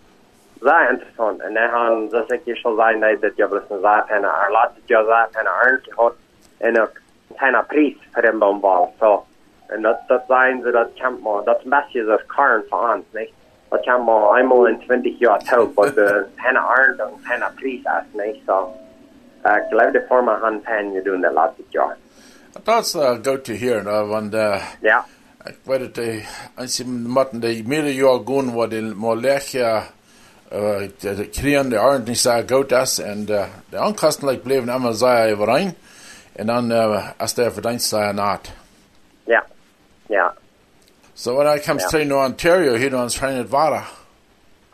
Sehr 0.62 0.90
interessant. 0.90 1.40
En 1.40 1.54
dan 1.54 1.68
gaan, 1.68 2.08
zoals 2.10 2.28
ik 2.28 2.40
je 2.44 2.56
zal 2.56 2.74
zijn, 2.74 3.00
dat 3.00 3.20
dat 3.20 3.32
je 3.36 3.48
wel 3.48 3.60
eens 3.60 3.70
een 3.70 3.80
zaak 3.80 4.08
en 4.08 4.22
er 4.22 4.48
laat 4.50 4.70
het 4.74 4.82
je 4.84 5.04
zaak 5.06 5.32
en 5.32 5.46
er 5.46 5.80
gehad. 5.82 6.14
En 6.58 6.80
ook 6.80 6.92
een 7.36 7.66
prijs 7.66 7.96
voor 8.12 8.24
een 8.24 8.38
boombal. 8.38 8.94
So, 9.00 9.24
en 9.66 9.82
dat, 9.82 9.98
dat 10.06 10.22
zijn 10.28 10.62
ze, 10.62 10.70
dat 10.70 10.88
kan 10.98 11.20
maar, 11.22 11.44
dat 11.44 11.58
is 11.58 11.64
een 11.64 11.70
beetje 11.70 12.04
zoals 12.04 12.26
karen 12.26 12.64
voor 12.68 12.94
ons, 12.94 13.04
niet? 13.10 13.30
Dat 13.68 13.84
kan 13.84 14.04
maar 14.04 14.38
eenmaal 14.38 14.66
in 14.66 14.78
20 14.80 15.18
jaar 15.18 15.38
toe, 15.38 15.70
wat 15.74 15.94
de 15.94 16.24
een 16.36 16.56
arn 16.76 16.96
dan 16.96 17.08
een 17.08 17.54
prijs 17.54 17.80
is, 17.80 18.24
niet? 18.24 18.42
So, 18.46 18.74
uh, 19.46 19.56
ik 19.56 19.64
geloof 19.68 19.90
de 19.90 20.04
vormen 20.08 20.38
gaan 20.40 20.60
pen 20.60 20.92
je 20.92 21.02
doen 21.02 21.20
dat 21.20 21.32
laatste 21.32 21.62
jaar. 21.68 21.96
Das 22.64 22.94
äh, 22.94 23.18
gut 23.22 23.46
zu 23.46 23.54
hören, 23.54 23.86
äh, 23.86 24.10
wenn 24.10 24.32
äh, 24.32 24.60
Ja. 24.82 25.04
ich 25.44 25.56
weiß, 25.66 25.92
die 25.94 26.22
einzigen 26.54 27.08
Matten, 27.08 27.40
die 27.40 27.62
mehrere 27.62 27.90
Jahre 27.90 28.24
gehen, 28.24 28.52
wo 28.54 28.66
die 28.66 28.82
mal 28.82 29.18
Lärche 29.18 29.58
äh, 29.58 29.80
die 29.80 30.01
kriegen 31.34 31.70
die 31.70 31.78
ordentlich 31.78 32.20
sehr 32.22 32.42
gut 32.44 32.72
ist 32.72 33.00
und 33.00 33.26
die 33.26 33.76
Ankosten 33.76 34.26
like, 34.28 34.44
bleiben 34.44 34.68
immer 34.68 34.92
sehr 34.92 35.32
überein 35.32 35.74
und 36.34 36.46
dann 36.46 36.70
ist 37.18 37.38
der 37.38 37.50
Verdienst 37.50 37.88
sehr 37.88 38.12
naht. 38.12 38.52
Ja, 39.26 39.42
ja. 40.08 40.32
So 41.14 41.36
when 41.38 41.46
I 41.46 41.58
comes 41.60 41.82
Ja. 41.84 41.88
to 41.98 42.04
New 42.04 42.16
Ontario, 42.18 42.74
hier 42.74 42.92
uns 42.98 43.14
trainen 43.16 43.50
Vara. 43.50 43.82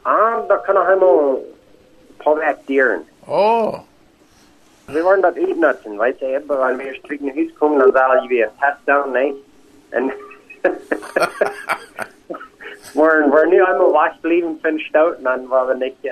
Ah, 0.05 0.41
da 0.49 0.57
kann 0.59 0.77
ich 0.77 0.83
einmal 0.83 1.39
påverkdieren. 2.21 3.03
Oh, 3.27 3.79
Wir 4.87 5.05
waren 5.05 5.21
dort 5.21 5.37
utnutzen, 5.37 5.99
weißt 5.99 6.21
du, 6.23 6.27
eben, 6.27 6.49
weil 6.49 6.79
wir 6.79 6.95
stricken 6.95 7.29
Hus 7.35 7.55
kommen, 7.59 7.79
dann 7.79 7.93
sagen 7.93 8.29
wir, 8.31 8.51
Touchdown, 8.59 9.13
ne? 9.13 9.35
Und 9.93 10.13
wir, 12.95 13.27
wir 13.31 13.47
nu 13.47 13.65
einmal 13.65 13.93
was 13.93 14.21
blieben 14.21 14.59
von 14.61 14.79
Stauten, 14.81 15.25
dann 15.25 15.49
waren 15.51 15.69
wir 15.69 15.75
nicht, 15.75 16.05
äh, 16.05 16.09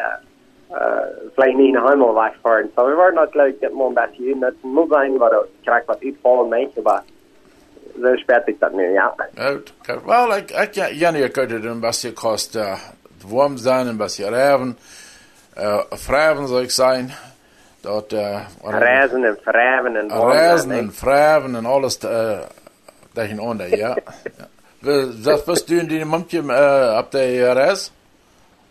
äh, 0.70 1.30
vielleicht 1.34 1.56
nicht 1.56 1.74
noch 1.74 1.90
einmal 1.90 2.14
was 2.14 2.32
fahren. 2.42 2.68
So, 2.76 2.86
wir 2.86 2.96
waren 2.96 3.14
dort, 3.14 3.32
glaube 3.32 3.50
ich, 3.50 3.60
mal 3.72 3.88
ein 3.88 3.94
bisschen 3.94 4.34
utnutzen. 4.34 4.72
Muss 4.72 4.88
sein, 4.90 5.20
weil 5.20 5.30
da 5.30 5.42
direkt 5.64 5.88
was 5.88 6.02
utfallen, 6.02 6.50
nicht, 6.50 6.78
aber 6.78 7.02
so 8.00 8.16
spät 8.16 8.48
ist 8.48 8.62
das 8.62 8.72
nicht, 8.72 8.94
ja. 8.94 9.14
gut. 9.36 9.72
Okay. 9.80 9.98
Well, 10.04 10.38
ik, 10.38 10.50
ik, 10.50 10.74
ja, 10.74 10.88
Jenny, 10.90 11.18
je 11.18 11.28
kunt 11.28 11.50
het 11.50 11.64
een 11.64 11.80
beetje 11.80 12.12
kost 12.12 12.56
uh, 12.56 12.78
warm 13.28 13.56
zijn, 13.56 13.86
een 13.86 13.96
beetje 13.96 14.28
reven. 14.28 14.78
Uh, 15.58 15.82
vragen 15.90 16.48
zou 16.48 16.62
ik 16.62 16.70
zijn. 16.70 17.10
Dat, 17.80 18.12
uh, 18.12 18.40
Reisen 18.64 19.24
und 19.24 19.38
Verräven 19.42 19.96
und 19.96 20.10
Reisen 20.10 20.70
en 20.70 20.92
vragen 20.92 21.54
en 21.54 21.66
alles 21.66 21.98
uh, 22.04 22.38
tegen 23.12 23.38
onder, 23.38 23.76
ja. 23.76 23.96
ja. 24.38 24.46
We- 24.80 25.20
Dat 25.22 25.44
was 25.44 25.64
du 25.64 25.78
in 25.78 25.86
die 25.86 26.04
momentje 26.04 26.42
uh, 26.42 26.98
op 26.98 27.10
de 27.10 27.52
reis? 27.52 27.92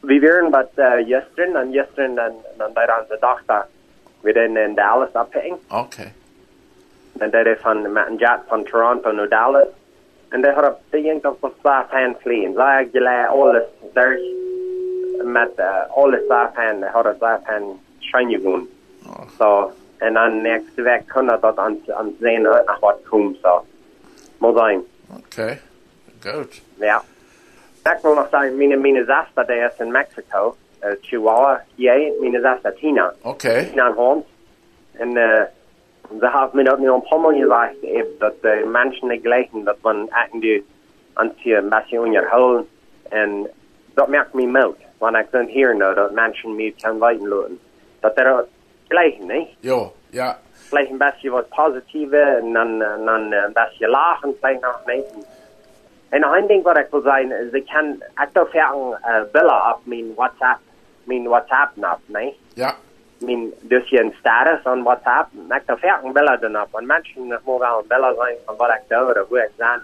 Vi 0.02 0.20
waren 0.20 0.50
wat 0.52 0.70
uh, 0.76 0.92
gestern, 1.08 1.56
en 1.56 1.72
gestern 1.72 2.16
dan, 2.16 2.32
dan 2.58 2.70
daar 2.74 2.90
aan 2.92 3.06
de 3.10 3.18
dag 3.20 3.42
daar. 3.46 3.68
We 4.22 4.34
deden 4.34 4.58
in 4.58 4.76
Dallas 4.76 5.10
opheen. 5.14 5.56
Oké. 5.72 6.12
En 7.18 7.30
dat 7.30 7.46
is 7.46 7.58
van 7.62 7.92
met 7.92 8.08
een 8.08 8.16
jet 8.16 8.40
van 8.48 8.64
Toronto 8.64 9.12
naar 9.12 9.30
Dallas. 9.30 9.68
En 10.30 10.42
daar 10.42 10.54
had 10.64 10.78
ik 10.90 11.04
denk 11.04 11.26
op 11.26 11.42
de 11.42 11.52
slaap 11.62 11.92
aan 11.92 12.16
vliegen. 12.22 12.54
Zij 12.54 12.84
ik 12.84 12.90
jullie 12.92 13.26
alles 13.28 13.64
daar 13.94 14.18
met 15.24 15.50
uh, 15.58 15.90
alles 15.96 16.20
slaap 16.26 16.56
aan, 16.58 16.84
had 16.84 17.06
ik 17.06 17.14
slaap 17.18 17.46
aan 17.48 17.64
schijnen 18.00 18.42
gaan. 18.42 18.68
So, 19.38 19.72
en 19.98 20.14
dan 20.14 20.42
nächste 20.42 20.82
week 20.82 21.02
kon 21.14 21.26
dat 21.26 21.42
dat 21.42 21.58
aan, 21.58 21.78
aan 21.88 22.16
zijn 22.20 22.42
naar 22.42 22.78
wat 22.80 22.98
komt. 23.10 23.38
So, 23.42 23.66
moet 24.38 24.58
zijn. 24.58 24.84
Oké. 25.18 25.60
Goed. 26.34 26.62
Ja. 26.76 27.04
Ik 27.84 28.00
wil 28.02 28.14
nog 28.14 28.28
zeggen, 28.32 28.58
mijn, 28.58 28.82
mijn 28.82 29.06
zasta 29.06 29.44
die 29.44 29.56
is 29.56 29.78
in 29.80 29.92
Mexico. 29.92 30.56
Uh, 30.84 30.92
Chihuahua, 31.02 31.64
jij, 31.76 32.14
mijn 32.20 32.42
zasta 32.42 32.72
Tina. 32.72 33.14
Oké. 33.22 33.66
Tina 33.70 33.94
Holmes. 33.94 34.26
En 34.92 35.10
uh, 35.10 35.42
ze 36.20 36.30
heeft 36.40 36.54
me 36.54 36.64
dat 36.64 36.80
nu 36.80 36.92
een 36.92 37.02
paar 37.02 37.20
maal 37.20 37.32
gezegd, 37.32 37.82
eben, 37.82 38.16
dat 38.20 38.34
de 38.42 38.70
mensen 38.72 39.08
niet 39.08 39.22
gelijken, 39.22 39.64
dat 39.64 39.78
man 39.82 40.10
eigenlijk 40.10 40.64
aan 41.14 41.28
het 41.28 41.36
een 41.46 41.70
beetje 41.70 42.00
onderhouden. 42.00 42.68
En 43.10 43.50
dat 43.94 44.08
maakt 44.08 44.34
me 44.34 44.48
moed. 44.48 44.76
Want 44.98 45.16
ik 45.16 45.32
dan 45.32 45.46
hier 45.46 45.76
nou 45.76 45.96
dat 45.96 46.12
mensen 46.12 46.56
me 46.56 46.74
kan 46.82 47.00
weten 47.00 47.28
laten. 47.28 47.60
Dat 48.00 48.18
er 48.18 48.46
gelijken, 48.88 49.28
niet? 49.28 49.48
Jo, 49.60 49.94
ja. 50.10 50.38
Vielleicht 50.70 50.92
ein 50.92 50.98
bisschen 50.98 51.32
was 51.32 51.46
Positives 51.50 52.42
und 52.42 52.54
dann, 52.54 52.82
äh, 52.82 53.06
dann 53.06 53.32
äh, 53.32 53.46
ein 53.46 53.54
bisschen 53.54 53.90
lachen, 53.90 54.34
vielleicht 54.40 54.62
noch 54.62 54.86
nicht. 54.86 55.06
Und 56.12 56.22
noch 56.22 56.32
ein 56.32 56.48
Ding, 56.48 56.64
was 56.64 56.78
ich 56.78 56.92
will 56.94 57.02
sagen, 57.04 57.32
sie 57.52 57.62
kann 57.62 58.02
aktuell 58.16 58.48
äh, 59.04 59.26
Bilder 59.34 59.74
auf 59.74 59.80
mein 59.86 60.16
WhatsApp, 60.16 60.60
mein 61.06 61.26
WhatsApp 61.30 61.76
nach, 61.78 62.00
ne? 62.08 62.34
Ja. 62.56 62.74
Mein, 63.22 63.52
dus 63.62 63.90
je 63.90 64.00
een 64.02 64.14
status 64.20 64.66
aan 64.66 64.84
WhatsApp, 64.84 65.28
ik 65.50 65.66
daar 65.66 65.78
vaak 65.80 66.04
een 66.04 66.14
bellen 66.14 66.42
dan 66.42 66.62
op. 66.62 66.78
En 66.80 66.86
mensen 66.86 67.28
nog 67.28 67.40
moet 67.46 67.60
wel 67.60 67.80
een 67.80 67.88
bellen 67.88 68.16
zijn 68.16 68.36
van 68.46 68.56
wat 68.58 68.70
ik 68.70 68.82
doe, 68.88 69.22
of 69.22 69.28
hoe 69.28 69.40
ik 69.40 69.52
ben. 69.58 69.82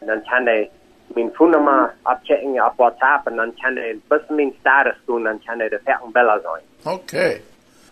En 0.00 0.06
dan 0.06 0.22
kan 0.22 0.44
hij 0.46 0.70
mijn 1.06 1.30
phonenummer 1.34 1.94
opchecken 2.02 2.64
op 2.66 2.72
WhatsApp 2.76 3.26
en 3.26 3.36
dan 3.36 3.54
kan 3.60 3.76
hij 3.76 3.98
bis 4.08 4.20
mijn 4.28 4.54
status 4.60 4.96
doen, 5.06 5.22
dan 5.22 5.40
kan 5.44 5.58
hij 5.58 5.68
de 5.68 5.80
vaak 5.84 6.02
een 6.02 6.12
bellen 6.12 6.40
zijn. 6.42 6.94
Oké. 6.96 7.40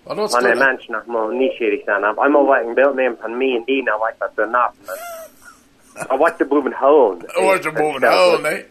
Well, 0.04 0.16
dat 0.16 0.26
is 0.28 0.32
Wanneer 0.32 0.56
goed. 0.56 0.64
mensen 0.66 0.92
nog 0.92 1.06
maar 1.06 1.34
nieuwsgierig 1.34 1.84
zijn. 1.84 2.08
Op 2.08 2.24
eenmaal 2.24 2.46
wat 2.46 2.60
ik 2.60 2.66
een 2.66 2.74
beeld 2.74 2.94
neem 2.94 3.16
van 3.20 3.36
mij 3.36 3.54
en 3.56 3.62
die, 3.64 3.82
nou 3.82 3.98
wat 3.98 4.08
ik 4.08 4.14
dat 4.18 4.30
doen 4.34 4.54
op. 6.02 6.08
Maar 6.08 6.18
wat 6.18 6.38
de 6.38 6.44
boven 6.44 6.72
houden. 6.72 7.30
Wordt 7.42 7.64
er 7.64 7.72
boven. 7.72 8.02
Oh, 8.02 8.40
nee. 8.40 8.66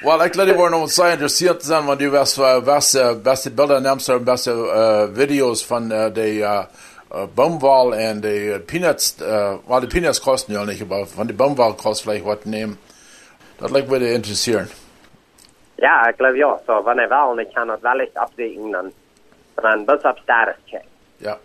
Well, 0.00 0.24
ik 0.24 0.34
laat 0.34 0.46
je 0.46 0.54
worden 0.54 0.76
om 0.76 0.82
het 0.82 0.92
zijn 0.92 1.06
geïnteresseerd 1.06 1.62
zijn, 1.64 1.84
want 1.84 1.98
die 1.98 2.10
was, 2.10 2.38
uh, 2.38 2.58
was 2.64 2.94
uh, 2.94 3.12
beste 3.22 3.50
beelden 3.50 3.82
neemt 3.82 4.06
er 4.06 4.22
beste 4.22 4.50
uh, 4.50 5.04
video's 5.12 5.66
van 5.66 5.92
uh, 5.92 6.06
de 6.12 6.34
uh, 6.34 6.62
uh, 7.12 7.22
boomwal 7.34 7.94
en 7.94 8.20
de 8.20 8.44
uh, 8.44 8.56
peanuts. 8.66 9.14
Uh, 9.20 9.54
well, 9.66 9.80
de 9.80 9.86
peanuts 9.86 10.20
kosten 10.20 10.52
ja 10.54 10.64
niet, 10.64 10.88
maar 10.88 11.06
van 11.06 11.26
de 11.26 11.32
boomwal 11.32 11.74
kost 11.74 12.02
vielleicht 12.02 12.24
wat 12.24 12.44
nemen. 12.44 12.78
Dat 13.56 13.70
lijkt 13.70 13.88
me 13.88 13.98
te 13.98 14.12
interesseren. 14.12 14.68
Ja, 15.74 16.06
ik 16.06 16.14
geloof 16.16 16.34
ja. 16.36 16.60
Zo, 16.66 16.82
wanneer 16.82 17.08
wel, 17.08 17.30
en 17.30 17.38
ik 17.38 17.54
kan 17.54 17.68
het 17.68 17.80
wellicht 17.80 18.20
opzetten, 18.20 18.70
dan, 18.70 18.92
dan 19.54 19.84
bis 19.84 20.02
op 20.02 20.18
status 20.22 20.54
check. 20.66 20.84
Ja. 21.16 21.38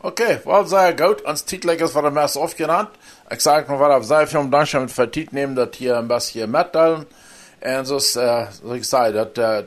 Oké, 0.00 0.40
wel 0.44 0.66
sehr 0.66 0.98
gut. 0.98 1.22
Ons 1.22 1.44
voor 1.92 2.02
de 2.02 2.10
mes 2.10 2.36
aufgenannt. 2.36 2.88
Ik 3.28 3.40
zeg 3.40 3.66
nog 3.66 3.78
wel 3.78 3.96
op 3.96 4.02
sehr 4.02 4.28
veel 4.28 4.48
dank 4.48 4.90
voor 4.90 5.08
tijd 5.08 5.32
nemen 5.32 5.54
dat 5.54 5.74
hier 5.74 5.94
een 5.94 6.06
beetje 6.06 6.46
mitteilen. 6.46 7.08
En 7.58 7.86
zoals 7.86 8.16
uh, 8.16 8.46
zo 8.50 8.72
ik 8.72 8.84
zei, 8.84 9.12
dat 9.12 9.38
uh, 9.38 9.58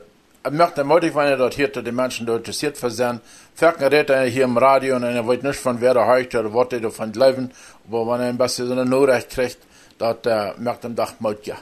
ik 0.42 0.52
möchte 0.52 0.84
moedig 0.84 1.12
zijn 1.12 1.38
dat 1.38 1.54
hier 1.54 1.82
de 1.82 1.92
mensen 1.92 2.26
door 2.26 2.36
interessiert 2.36 2.78
voor 2.78 2.90
zijn. 2.90 3.20
Verken 3.54 3.88
redt 3.88 4.10
hier 4.10 4.42
im 4.42 4.58
Radio 4.58 4.94
en 4.94 5.02
er 5.02 5.26
weet 5.26 5.42
niet 5.42 5.56
van 5.56 5.78
wer 5.78 5.96
er 5.96 6.06
heugt 6.06 6.34
oder 6.34 6.50
wat 6.50 6.72
er 6.72 6.92
van 6.92 7.06
het 7.06 7.16
leven. 7.16 7.52
Maar 7.84 8.04
wanneer 8.04 8.28
een 8.28 8.36
beetje 8.36 8.66
zo'n 8.66 8.88
nodig 8.88 9.26
krijgt, 9.26 9.58
dat 9.96 10.26
uh, 10.26 10.50
merkt 10.56 10.84
een 10.84 10.94
dag 10.94 11.14
moed 11.18 11.44
ja. 11.44 11.56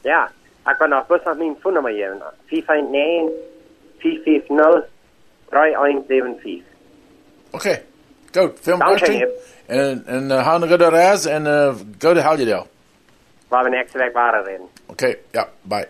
Ja, 0.00 0.30
ik 0.66 0.74
kan 0.78 0.88
nog 0.88 1.06
bis 1.06 1.22
nog 1.24 1.36
mijn 1.36 1.56
phonenummer 1.60 1.92
geven. 1.92 2.22
459 2.46 3.34
450 3.98 4.88
3175. 5.48 6.75
Oké, 7.56 7.82
goed. 8.32 8.58
Veel 8.60 8.78
dank. 8.78 8.98
je. 8.98 9.44
En, 9.66 10.02
en 10.06 10.24
uh, 10.24 10.44
gaan 10.44 10.60
we 10.60 10.76
de 10.76 10.88
reis 10.88 11.24
en 11.24 11.46
uh, 11.46 11.74
go 11.98 12.14
de 12.14 12.34
je 12.38 12.44
daar. 12.44 12.64
Waar 13.48 13.64
we 13.64 13.70
nächste 13.70 13.98
week 13.98 14.12
waren 14.12 14.44
reden. 14.44 14.66
Oké, 14.86 15.16
ja, 15.30 15.48
bye. 15.62 15.88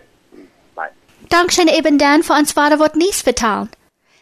Bye. 0.73 0.89
Dankzij 1.27 1.65
eben 1.65 1.97
dan 1.97 2.23
voor 2.23 2.35
ons 2.35 2.51
vader 2.51 2.77
wat 2.77 2.95
niets 2.95 3.21
vertalen. 3.21 3.69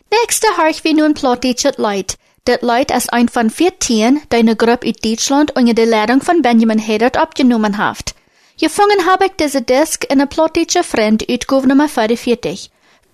Nächste 0.09 0.53
harch 0.55 0.81
wir 0.81 0.93
nun 0.93 1.13
plötzlich 1.13 1.61
het 1.61 1.77
Leid. 1.77 2.17
Dat 2.43 2.61
Leid 2.61 2.91
als 2.91 3.09
ein 3.09 3.29
von 3.29 3.49
14, 3.49 4.21
die 4.27 4.37
eine 4.37 4.55
Gruppe 4.55 4.85
in 4.85 4.95
Deutschland 5.01 5.55
unter 5.55 5.73
der 5.73 5.85
Leitung 5.85 6.21
von 6.21 6.41
Benjamin 6.41 6.79
Hedert 6.79 7.17
abgenommen 7.17 7.77
haft. 7.77 8.13
Gefangen 8.57 9.05
habe 9.05 9.25
ich 9.25 9.31
diese 9.39 9.61
Disk 9.61 10.03
in 10.03 10.19
eine 10.19 10.27
plötzliche 10.27 10.83
Freund 10.83 11.25
uit 11.29 11.65
Nummer 11.65 11.87
44. 11.87 12.69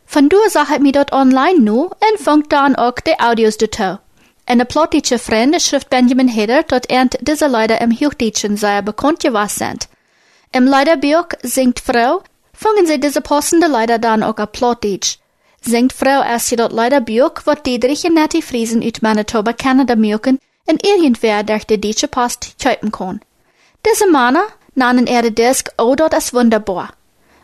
Von 0.06 0.28
du 0.28 0.38
sag 0.50 0.70
ich 0.72 0.80
mir 0.80 0.92
dort 0.92 1.14
online 1.14 1.60
nu 1.60 1.90
en 2.00 2.18
funkt 2.18 2.52
dann 2.52 2.76
auch 2.76 3.00
die 3.06 3.20
Audios 3.20 3.58
dazu. 3.58 3.98
Eine 4.46 4.66
plötzliche 4.66 5.20
Freund 5.20 5.62
schrift 5.62 5.90
Benjamin 5.90 6.28
Hedert, 6.28 6.72
dort 6.72 6.90
ernt 6.90 7.18
diese 7.22 7.48
Leute 7.48 7.76
im 7.76 7.92
Hochdeutschen 7.92 8.58
sehr 8.58 8.82
bekannt 8.82 9.20
gewesen 9.22 9.50
sind. 9.50 9.88
Im 10.52 10.66
Leiderbuch 10.66 11.28
singt 11.44 11.80
Frau, 11.80 12.22
fangen 12.54 12.86
sie 12.86 13.00
diese 13.00 13.22
passende 13.22 13.68
Leider 13.68 14.00
dann 14.00 14.24
auch 14.24 14.38
auf 14.38 14.52
Plattdeutsch. 14.52 15.18
Singt 15.62 15.94
Frau 15.94 16.22
erst 16.24 16.48
sie 16.48 16.56
dort 16.56 16.74
Leiderbuch, 16.74 17.32
wat 17.46 17.66
Diedrich 17.66 18.04
und 18.04 18.16
Nettie 18.16 18.42
Friesen 18.42 18.84
uit 18.84 19.02
Manitoba, 19.02 19.54
Kanada 19.54 19.96
mögen, 19.96 20.40
en 20.66 20.78
irgendwer 20.84 21.44
durch 21.44 21.66
die 21.66 21.80
deutsche 21.80 22.08
Post 22.08 22.56
kaufen 22.62 22.92
kann. 22.92 23.22
Diese 23.86 24.10
Männer 24.10 24.44
nahmen 24.76 25.08
ihre 25.08 25.32
Disk 25.32 25.70
auch 25.78 25.96
dort 25.96 26.14
als 26.14 26.34
wunderbar. 26.34 26.94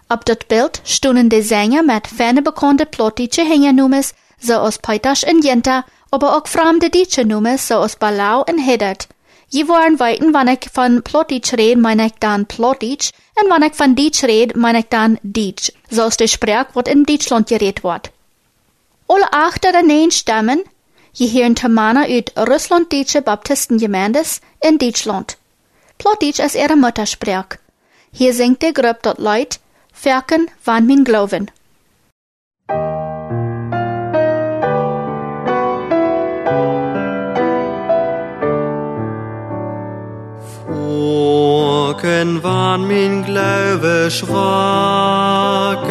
Auf 0.09 0.21
dort 0.25 0.47
Bild 0.47 0.81
stunden 0.85 1.29
die 1.29 1.41
Sänger 1.41 1.83
mit 1.83 2.07
ferne 2.07 2.41
bekannte 2.41 2.85
plattdeutsche 2.85 3.43
Hängernummers, 3.43 4.15
so 4.39 4.53
aus 4.53 4.79
Peitasch 4.79 5.23
und 5.23 5.43
Jenta, 5.43 5.85
aber 6.11 6.37
auch 6.37 6.47
fremde 6.47 6.89
deutsche 6.89 7.25
Nummers, 7.25 7.67
so 7.67 7.75
aus 7.75 7.95
Ballau 7.95 8.43
und 8.43 8.59
Hiddert. 8.59 9.07
Je 9.49 9.67
waren 9.67 9.99
weiten, 9.99 10.33
wann 10.33 10.49
ich 10.49 10.69
von 10.71 11.03
Plattdeutsch 11.03 11.53
red, 11.53 11.77
meine 11.77 12.07
ich 12.07 12.13
dann 12.19 12.45
Plattdeutsch, 12.45 13.11
und 13.41 13.49
wann 13.49 13.63
ich 13.63 13.75
von 13.75 13.95
Deutsch 13.95 14.23
red, 14.23 14.55
meine 14.57 14.79
ich 14.79 14.87
dann 14.89 15.19
Deutsch, 15.23 15.71
so 15.89 16.03
aus 16.03 16.17
der 16.17 16.27
Sprache, 16.27 16.67
wat 16.73 16.87
in 16.87 17.05
Deutschland 17.05 17.47
geredet 17.47 17.83
wird. 17.83 18.11
Alle 19.07 19.31
acht 19.31 19.65
oder 19.65 19.83
neun 19.83 20.11
Stammen, 20.11 20.63
je 21.13 21.27
hören 21.27 21.55
Tamana 21.55 22.03
uit 22.03 22.33
Russland-Deutsche 22.37 23.21
Baptistengemeindes 23.21 24.41
in 24.59 24.77
Deutschland. 24.77 25.37
Plattdeutsch 25.97 26.39
ist 26.39 26.55
ihre 26.55 26.75
Muttersprache. 26.75 27.57
Hier 28.11 28.33
singt 28.33 28.61
die 28.61 28.73
Gruppe 28.73 28.99
dort 29.03 29.19
Leut, 29.19 29.59
Ferken 29.93 30.49
van 30.63 30.85
min 30.85 31.05
Glauben. 31.05 31.49
Vor 40.97 41.89
Augen, 41.89 42.39
wann 42.41 42.87
mein 42.87 43.23
Glaube 43.23 44.09
schwach 44.09 45.83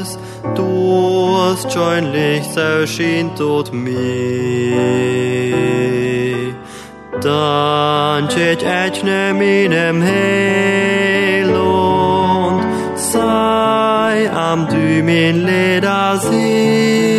ist, 0.00 0.18
du 0.56 1.36
hast 1.38 1.72
schon 1.72 2.12
Licht 2.12 2.52
so 2.52 2.86
schien 2.86 3.34
tot 3.36 3.72
mir. 3.72 4.74
Dann 7.20 8.30
steht 8.30 8.64
ne 9.04 9.32
meinem 9.32 10.02
Heil 10.02 11.50
und 11.54 12.62
sei 12.96 14.30
am 14.32 14.68
du 14.68 15.02
mein 15.02 15.46
Leder 15.46 16.18
sie. 16.18 17.13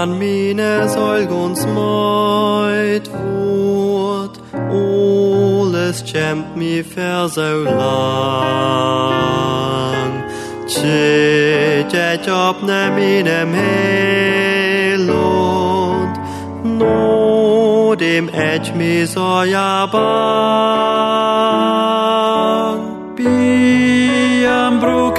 Wann 0.00 0.16
mine 0.18 0.88
Sorg 0.88 1.30
uns 1.30 1.66
meut 1.66 3.10
wurt, 3.12 4.40
alles 4.54 6.02
kämpt 6.10 6.56
mi 6.56 6.82
so 6.82 7.64
lang. 7.64 7.80
Tjit 10.66 11.92
et 11.92 12.26
ne 12.62 12.90
minem 12.96 13.52
Helund, 14.94 15.10
no 16.64 17.94
dem 17.94 18.30
et 18.30 18.74
mi 18.74 19.06
so 19.06 19.42
ja 19.42 19.84
bang. 19.84 21.20
Am 24.48 24.80
Bruck 24.80 25.18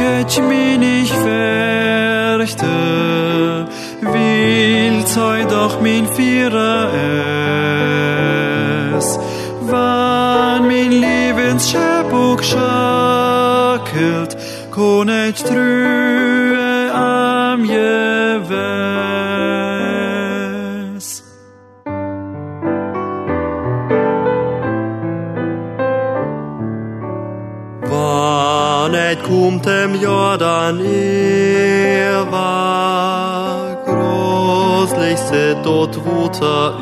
Wann 29.11 29.17
et 29.17 29.23
komt 29.23 29.65
dem 29.65 29.95
Jordan 30.01 30.79
er 30.79 32.31
war 32.31 33.77
großlichste 33.85 35.57
dort 35.63 35.97
Wuter 36.05 36.77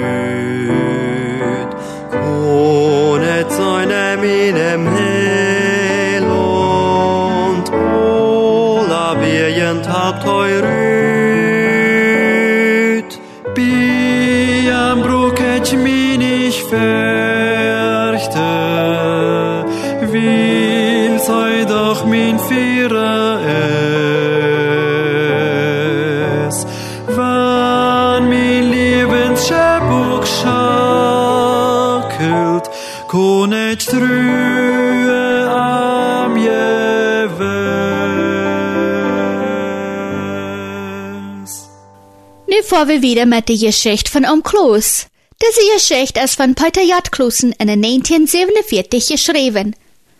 üt. 0.00 1.70
Kon 2.10 3.22
et 3.22 3.50
seine 3.52 4.16
minem 4.20 4.88
Hel 4.96 6.24
und 6.24 7.70
Ola 7.72 9.16
wirjent 9.20 9.88
habt 9.88 10.24
heurüt. 10.26 10.70
Bi 13.54 14.70
am 14.72 15.02
Bruck 15.02 15.38
et 15.40 15.64
mein 22.64 22.88
Vierer 22.90 23.40
es. 26.46 26.66
Wann 27.06 28.28
mein 28.28 28.70
Lebensschöpfung 28.70 30.24
schackelt, 30.40 30.70
kon 33.08 33.52
ich 33.52 33.86
trühe 33.86 35.50
am 35.50 36.36
Jewes. 36.36 36.54
Nu 42.46 42.62
får 42.62 42.84
vi 42.84 42.98
vidare 42.98 43.26
med 43.26 43.48
die 43.48 43.58
Geschichte 43.58 44.10
von 44.10 44.24
Om 44.24 44.42
Kloos. 44.42 45.06
Diese 45.42 45.60
Geschichte 45.74 46.20
ist 46.20 46.36
von 46.36 46.54
Peter 46.54 46.82
Jatklusen 46.82 47.52
in 47.58 47.68
1947 47.68 49.08
geschrieben. 49.08 49.74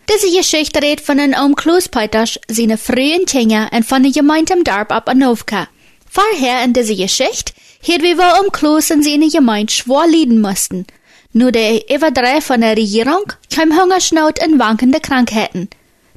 Diese 0.07 0.31
Geschichte 0.35 0.81
redet 0.81 1.03
von 1.03 1.17
den 1.17 1.35
Om 1.35 1.55
Kloos 1.55 1.89
Peters, 1.89 2.39
seine 2.47 2.77
frühen 2.77 3.25
Kinder 3.25 3.69
und 3.73 3.85
von 3.85 4.03
der 4.03 4.11
Gemeinde 4.11 4.53
im 4.53 4.63
Dorf 4.63 4.89
ab 4.89 5.09
Anovka. 5.09 5.67
Vorher 6.09 6.63
in 6.63 6.73
dieser 6.73 6.95
Geschichte 6.95 7.53
hier 7.81 8.01
wie 8.01 8.17
wir 8.17 8.39
Om 8.41 8.51
Kloos 8.51 8.91
und 8.91 9.03
seine 9.03 9.29
Gemeinde 9.29 9.73
schwor 9.73 10.07
leiden 10.07 10.41
mussten. 10.41 10.85
Nur 11.33 11.51
der 11.51 11.89
Überdreh 11.89 12.39
von 12.39 12.61
der 12.61 12.77
Regierung 12.77 13.33
kam 13.53 13.79
Hungersnot 13.79 14.45
und 14.45 14.59
wankende 14.59 14.99
Krankheiten. 14.99 15.69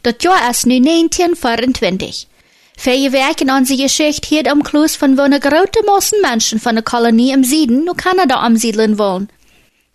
Das 0.03 0.15
Jahr 0.21 0.51
ist 0.51 0.67
nu 0.67 0.77
1924. 0.77 2.29
Viele 2.77 3.13
werken 3.13 3.51
an 3.51 3.65
die 3.65 3.77
Geschichte 3.77 4.29
hier 4.29 4.51
am 4.53 4.63
Klus 4.63 4.97
von 4.97 5.19
eine 5.19 5.41
große 5.41 5.85
Massen 5.85 6.21
Menschen 6.21 6.61
von 6.61 6.77
der 6.77 6.85
Kolonie 6.85 7.33
im 7.33 7.43
Süden 7.43 7.85
nur 7.85 7.97
Kanada 7.97 8.37
ansiedeln 8.37 8.99
wollen. 8.99 9.29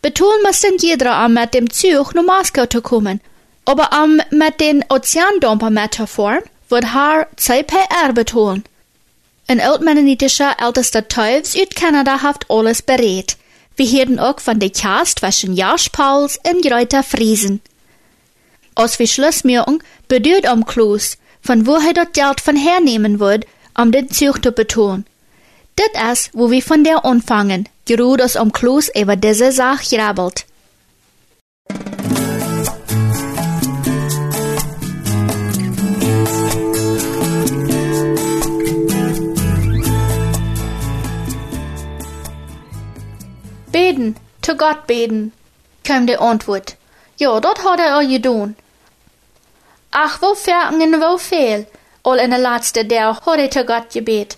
Betonen 0.01 0.43
mussten 0.45 0.77
jeder 0.79 1.13
am 1.13 1.35
mit 1.35 1.53
dem 1.53 1.69
Zug 1.69 2.13
nach 2.13 2.23
Moskau 2.23 2.65
zu 2.65 2.81
kommen. 2.81 3.21
Aber 3.65 3.93
am 3.93 4.21
mit 4.29 4.59
den 4.59 4.83
Ozeandumper 4.89 5.69
Metaphor 5.69 6.39
wird 6.69 6.93
haar 6.93 7.27
CPR 7.37 8.13
betonen. 8.13 8.63
Ein 9.47 9.61
altmennonitischer 9.61 10.55
ältester 10.59 11.07
Teufels 11.07 11.55
uit 11.55 11.75
Kanada 11.75 12.21
haft 12.21 12.49
alles 12.49 12.81
berät. 12.81 13.37
Wir 13.75 13.87
hören 13.87 14.19
auch 14.19 14.39
von 14.39 14.59
der 14.59 14.69
Cast 14.69 15.19
zwischen 15.19 15.55
Josh 15.55 15.89
Pauls 15.89 16.39
und 16.49 16.63
Greta 16.63 17.03
Friesen. 17.03 17.61
Als 18.75 18.99
wir 18.99 19.07
Schluss 19.07 19.43
merken, 19.43 19.83
bedeutet 20.07 20.47
am 20.47 20.65
Klus, 20.65 21.17
von 21.41 21.67
wo 21.67 21.75
er 21.75 21.93
dort 21.93 22.13
Geld 22.13 22.41
von 22.41 22.55
hernehmen 22.55 23.19
wird, 23.19 23.45
um 23.77 23.91
den 23.91 24.09
Zug 24.09 24.43
zu 24.43 24.51
betonen. 24.51 25.05
Das 25.75 26.19
ist, 26.19 26.29
wo 26.33 26.51
wir 26.51 26.61
von 26.61 26.83
der 26.83 27.03
anfangen, 27.03 27.67
gerade 27.85 28.23
als 28.23 28.37
am 28.37 28.51
Klus 28.51 28.89
über 28.95 29.15
diese 29.15 29.51
Sache 29.51 29.95
grabbelt. 29.95 30.45
Beten, 43.83 44.15
zu 44.41 44.55
Gott 44.55 44.87
beten, 44.87 45.33
kam 45.83 46.07
die 46.07 46.15
Antwort. 46.17 46.77
Ja, 47.17 47.41
dat 47.41 47.59
er 47.59 47.97
auch 47.97 48.07
getan. 48.07 48.55
Ach, 49.91 50.21
wo 50.21 50.35
verken 50.35 51.01
wo 51.01 51.17
viel, 51.17 51.67
all 52.01 52.17
in 52.19 52.31
der 52.31 52.39
letzte 52.39 52.85
der 52.85 53.13
hat 53.13 53.37
er 53.37 53.51
zu 53.51 53.65
Gott 53.65 53.89
gebet. 53.91 54.37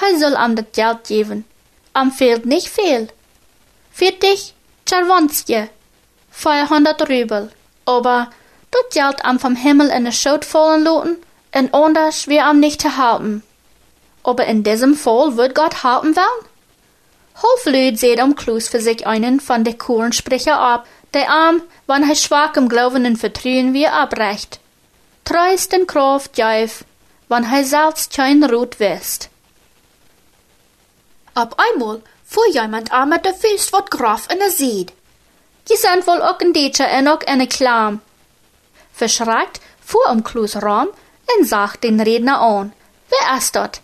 Er 0.00 0.18
soll 0.18 0.34
am 0.34 0.56
das 0.56 0.72
Geld 0.72 1.04
geben. 1.04 1.44
Am 1.92 2.10
fehlt 2.10 2.44
nicht 2.44 2.68
viel. 2.68 3.06
Für 3.92 4.10
dich, 4.10 4.52
Czerwonski, 4.84 5.68
400 6.32 7.02
Rubel. 7.02 7.52
Aber 7.84 8.30
das 8.72 8.92
Geld 8.92 9.24
am 9.24 9.38
vom 9.38 9.54
Himmel 9.54 9.90
in 9.90 10.06
der 10.06 10.12
Schoot 10.12 10.44
fallen 10.44 10.82
lassen, 10.82 11.18
und 11.54 11.72
anders 11.72 12.26
wir 12.26 12.46
am 12.46 12.58
nicht 12.58 12.82
zu 12.82 12.96
halten. 12.96 13.44
Aber 14.24 14.44
in 14.46 14.64
diesem 14.64 14.96
Fall 14.96 15.36
wird 15.36 15.54
Gott 15.54 15.84
halten 15.84 16.16
wollen. 16.16 16.51
Hofflüd 17.40 17.98
seht 17.98 18.20
am 18.20 18.34
Klus 18.34 18.68
für 18.68 18.80
sich 18.80 19.06
einen 19.06 19.40
von 19.40 19.64
der 19.64 19.78
Kurensprecher 19.78 20.58
ab, 20.58 20.86
der 21.14 21.30
arm, 21.30 21.62
wann 21.86 22.08
er 22.08 22.14
schwach 22.14 22.56
im 22.56 22.68
Glauben 22.68 23.06
und 23.06 23.16
Vertrauen 23.16 23.74
wie 23.74 23.86
abrecht. 23.86 24.60
Treust 25.24 25.72
den 25.72 25.86
Kraft 25.86 26.36
jäuf, 26.38 26.84
wann 27.28 27.44
er 27.44 27.64
selbst 27.64 28.14
kein 28.14 28.42
Rut 28.44 28.80
wisst. 28.80 29.30
Ab 31.34 31.56
einmal 31.58 32.02
fuhr 32.26 32.46
jemand 32.50 32.92
an 32.92 33.08
mit 33.08 33.24
der 33.24 33.34
Füß 33.34 33.72
wat 33.72 33.90
graf 33.90 34.28
in 34.30 34.38
der 34.38 34.50
Sied. 34.50 34.92
Je 35.68 35.76
sind 35.76 36.06
wohl 36.06 36.20
auch 36.20 36.40
ein 36.40 36.52
Detscher 36.52 36.88
en 36.88 37.08
auch 37.08 37.22
eine 37.26 37.46
Klam. 37.46 38.00
Verschreckt 38.92 39.60
fuhr 39.84 40.06
am 40.08 40.24
Klus 40.24 40.56
Raum 40.56 40.88
und 41.36 41.48
sagt 41.48 41.84
den 41.84 42.00
Redner 42.00 42.40
an. 42.40 42.72
Wer 43.08 43.38
ist 43.38 43.54
dort? 43.54 43.80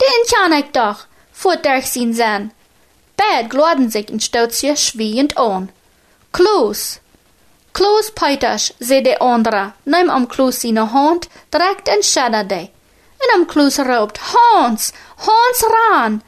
Den 0.00 0.34
kann 0.34 0.52
ich 0.52 0.70
doch, 0.72 1.06
fuhrt 1.32 1.64
durch 1.64 1.86
sein. 1.86 2.52
Bad 3.20 3.50
gladen 3.50 3.90
sich 3.90 4.08
in 4.08 4.20
Stautzje 4.20 4.76
schwiegend 4.76 5.36
an. 5.36 5.68
Kloos! 6.32 7.00
Kloos 7.72 8.10
Peters, 8.12 8.72
zei 8.78 9.02
de 9.02 9.18
andere, 9.18 9.72
neem 9.84 10.10
am 10.10 10.26
Kloos 10.26 10.60
seine 10.60 10.86
Hand, 10.92 11.28
direkt 11.50 11.88
in 11.88 12.02
Schaderde. 12.02 12.70
En 13.18 13.34
am 13.34 13.46
Kloos 13.46 13.76
roept, 13.76 14.18
Hans, 14.18 14.92
Hans 15.16 15.60
ran! 15.74 16.22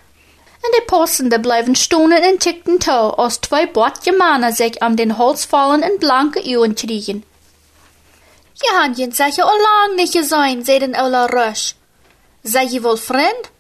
En 0.65 0.71
de 0.71 0.83
passende 0.87 1.41
blijven 1.41 1.75
stonen 1.75 2.23
en 2.23 2.39
tickten 2.39 2.79
toe, 2.79 3.15
als 3.17 3.37
twee 3.37 3.71
bordje 3.71 4.13
mannen 4.13 4.53
zich 4.53 4.79
am 4.79 4.95
den 4.95 5.11
Hals 5.11 5.45
vallen 5.45 5.83
en 5.83 5.99
blanke 5.99 6.51
Uhren 6.51 6.75
kriegen. 6.75 7.25
Je 8.53 8.73
had 8.75 8.97
je 8.97 9.09
zeker 9.11 9.45
al 9.45 9.61
lang 9.61 9.97
niet 9.97 10.11
gezien, 10.11 10.65
zei 10.65 10.79
den 10.79 11.01
Ola 11.01 11.27
Rush. 11.27 11.73
Sei 12.43 12.69
je 12.71 12.81
wohl 12.81 12.97
vriend? 12.97 13.51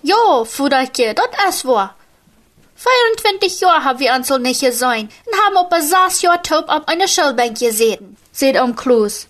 Ja, 0.00 0.44
Fudertje, 0.44 1.14
dat 1.14 1.30
is 1.48 1.62
waar. 1.62 1.98
24 2.80 3.60
Jahre 3.60 3.84
haben 3.84 3.98
wir 3.98 4.14
uns 4.14 4.30
nicht 4.30 4.62
gesehen 4.62 5.10
und 5.26 5.38
haben 5.44 5.66
etwa 5.66 5.80
sechs 5.82 6.22
Jahre 6.22 6.40
taub 6.40 6.68
auf 6.68 6.88
einer 6.88 7.08
Schulbank 7.08 7.58
gesessen, 7.58 8.16
sagt 8.32 8.58
um 8.58 8.74
Klus. 8.74 9.26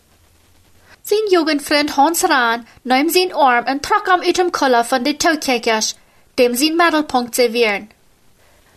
Sein 1.02 1.18
Jugendfreund 1.30 1.96
Hans 1.96 2.28
Rahn 2.28 2.64
nahm 2.84 3.08
sein 3.08 3.32
Arm 3.34 3.66
und 3.66 3.84
trug 3.84 4.08
am 4.08 4.20
ut 4.20 4.38
dem 4.38 4.52
Koller 4.52 4.84
von 4.84 5.02
den 5.02 5.18
Taukekers, 5.18 5.96
dem 6.38 6.54
sein 6.54 6.76
Mittelpunkt 6.76 7.34
servieren. 7.34 7.90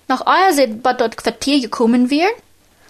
Nach 0.07 0.25
euer 0.25 0.53
sind 0.53 0.81
bei 0.81 0.93
dort 0.93 1.17
Quartier 1.17 1.61
gekommen 1.61 2.09
wir, 2.09 2.29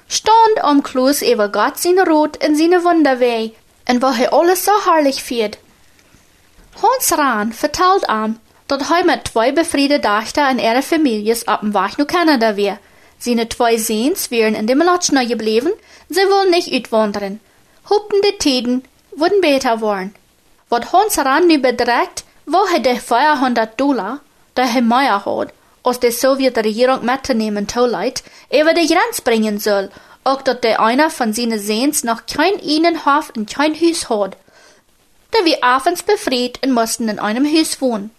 stand 0.08 0.63
um 0.63 0.84
Klus 0.84 1.22
über 1.22 1.50
Gott 1.50 1.78
sein 1.80 2.00
Rot 2.00 2.38
in 2.38 2.56
seine 2.56 2.86
Wunderweh 2.86 3.52
und 3.89 4.02
wo 4.02 4.08
er 4.08 4.32
alles 4.32 4.63
so 4.63 4.72
herrlich 4.86 5.22
fiert. 5.22 5.58
Hans 6.82 7.17
Rahn 7.17 7.52
vertelt 7.52 8.08
am, 8.08 8.39
dat 8.65 8.88
hij 8.88 9.04
met 9.04 9.23
twee 9.23 9.54
bevriende 9.54 9.99
dochter 9.99 10.47
en 10.47 10.60
ihre 10.60 10.82
families 10.82 11.43
op 11.43 11.62
een 11.62 11.71
weg 11.71 11.97
naar 11.97 12.06
Canada 12.06 12.54
weer. 12.54 12.78
Seine 13.17 13.45
zwei 13.47 13.78
Sehens 13.78 14.28
wären 14.30 14.56
in 14.56 14.65
dem 14.65 14.84
Latschner 14.84 15.26
geblieben, 15.26 15.71
sie 16.10 16.28
wollen 16.28 16.49
nicht 16.49 16.71
uitwandern. 16.71 17.39
Hoopten 17.89 18.21
die 18.21 18.38
Tiden 18.38 18.84
würden 19.15 19.41
besser 19.41 19.80
worden. 19.80 20.15
Wat 20.67 20.91
Hans 20.91 21.17
Ran 21.17 21.47
nu 21.47 21.60
wo 22.45 22.65
er 22.73 22.82
de 22.82 22.99
400 22.99 23.78
Dollar, 23.78 24.19
der 24.56 24.65
er 24.76 24.82
mehr 24.82 25.26
hat, 25.26 25.54
aus 25.84 25.99
der 25.99 26.12
Sowjetregierung 26.12 27.06
mitzunehmen 27.06 27.67
tolleit, 27.67 28.23
über 28.52 28.73
die 28.73 28.88
Grenze 28.88 29.21
bringen 29.23 29.60
soll, 29.60 29.89
auch 30.23 30.41
dat 30.41 30.63
der 30.63 30.80
einer 30.80 31.10
von 31.10 31.34
seinen 31.34 31.60
Sehens 31.60 32.04
noch 32.04 32.26
kein 32.26 32.56
Innenhof 32.56 33.32
und 33.36 33.49
kein 33.49 33.73
Haus 33.76 34.10
hat. 34.10 34.38
Da 35.32 35.45
wir 35.45 35.63
abends 35.63 36.04
befreit 36.04 36.60
und 36.63 36.73
mussten 36.73 37.10
in 37.10 37.19
einem 37.19 37.45
Haus 37.45 37.82
wohnen. 37.82 38.12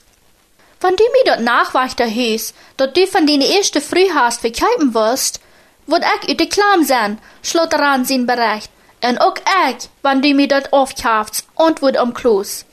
Wenn 0.85 0.97
du 0.97 1.05
mir 1.05 1.25
dort 1.25 1.41
nachweichter 1.41 2.05
hüs, 2.05 2.53
dort 2.77 2.95
du 2.95 3.07
von 3.07 3.27
deine 3.27 3.47
erste 3.47 3.81
früh 3.81 4.07
hast 4.13 4.43
verkaufen 4.43 4.93
willst, 4.93 5.41
wird 5.87 6.05
ich 6.05 6.33
ut 6.33 6.41
de 6.41 6.47
Klam 6.47 6.85
sein, 6.85 7.19
schlotteran 7.43 8.05
sin 8.05 8.27
berecht. 8.27 8.71
Und 9.03 9.19
auch 9.19 9.37
ich, 9.67 9.89
wenn 10.03 10.21
du 10.21 10.35
mir 10.35 10.47
dort 10.47 10.75
aufkaufst, 10.75 11.47
und 11.55 11.81
wird 11.81 11.99
um 11.99 12.13
Kloß. 12.13 12.67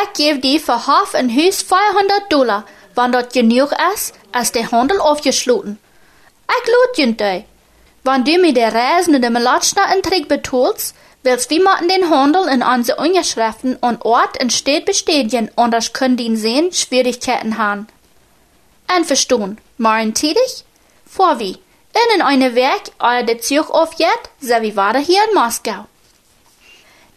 Ich 0.00 0.12
gebe 0.12 0.38
dir 0.38 0.60
für 0.60 0.86
half 0.86 1.16
ein 1.16 1.28
Hüs 1.28 1.66
200 1.66 2.32
Dollar, 2.32 2.62
wenn 2.94 3.10
dort 3.10 3.32
genug 3.32 3.72
ist, 3.92 4.14
als 4.30 4.52
der 4.52 4.70
Handel 4.70 5.00
aufgeschlossen. 5.00 5.80
Ich 6.48 6.72
lud 6.72 7.18
dir. 7.18 7.44
Wenn 8.04 8.24
du 8.24 8.38
mir 8.38 8.54
der 8.54 8.72
Reisen 8.72 9.16
und 9.16 9.22
dem 9.22 9.32
Latschner 9.32 9.92
in 9.92 10.04
Trick 10.04 10.28
betulst, 10.28 10.94
Willst 11.22 11.50
wir 11.50 11.62
machen 11.62 11.88
den 11.88 12.10
Handel 12.10 12.48
in 12.48 12.62
unsere 12.62 13.00
Unterschriften 13.00 13.76
und 13.76 14.04
Ort 14.04 14.40
und 14.40 14.52
Städt 14.52 14.84
bestätigen, 14.84 15.50
anders 15.56 15.92
können 15.92 16.16
die 16.16 16.36
sehen 16.36 16.72
Schwierigkeiten 16.72 17.58
haben. 17.58 17.88
Einverstanden, 18.86 19.58
machen 19.76 20.14
tätig? 20.14 20.64
Vor 21.04 21.38
wie? 21.38 21.58
In 22.14 22.22
eine 22.22 22.54
Werk, 22.54 22.92
euer 23.00 23.24
der 23.24 23.40
Zug 23.40 23.70
aufgeht, 23.70 24.08
so 24.40 24.54
wie 24.60 24.76
war 24.76 24.96
hier 24.98 25.20
in 25.28 25.34
Moskau. 25.34 25.86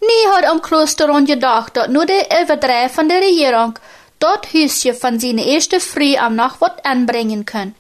Nie 0.02 0.32
hat 0.32 0.46
am 0.46 0.62
Kloster 0.64 1.08
gedacht, 1.22 1.78
dass 1.78 1.90
nur 1.90 2.08
der 2.08 2.42
Überdreif 2.42 2.94
von 2.94 3.08
der 3.08 3.22
Regierung 3.22 3.78
dort 4.18 4.52
Hüschen 4.52 4.96
von 4.96 5.20
seiner 5.20 5.46
ersten 5.46 5.80
Früh 5.80 6.16
am 6.16 6.36
Nachtwort 6.36 6.84
anbringen 6.86 7.46
können. 7.46 7.76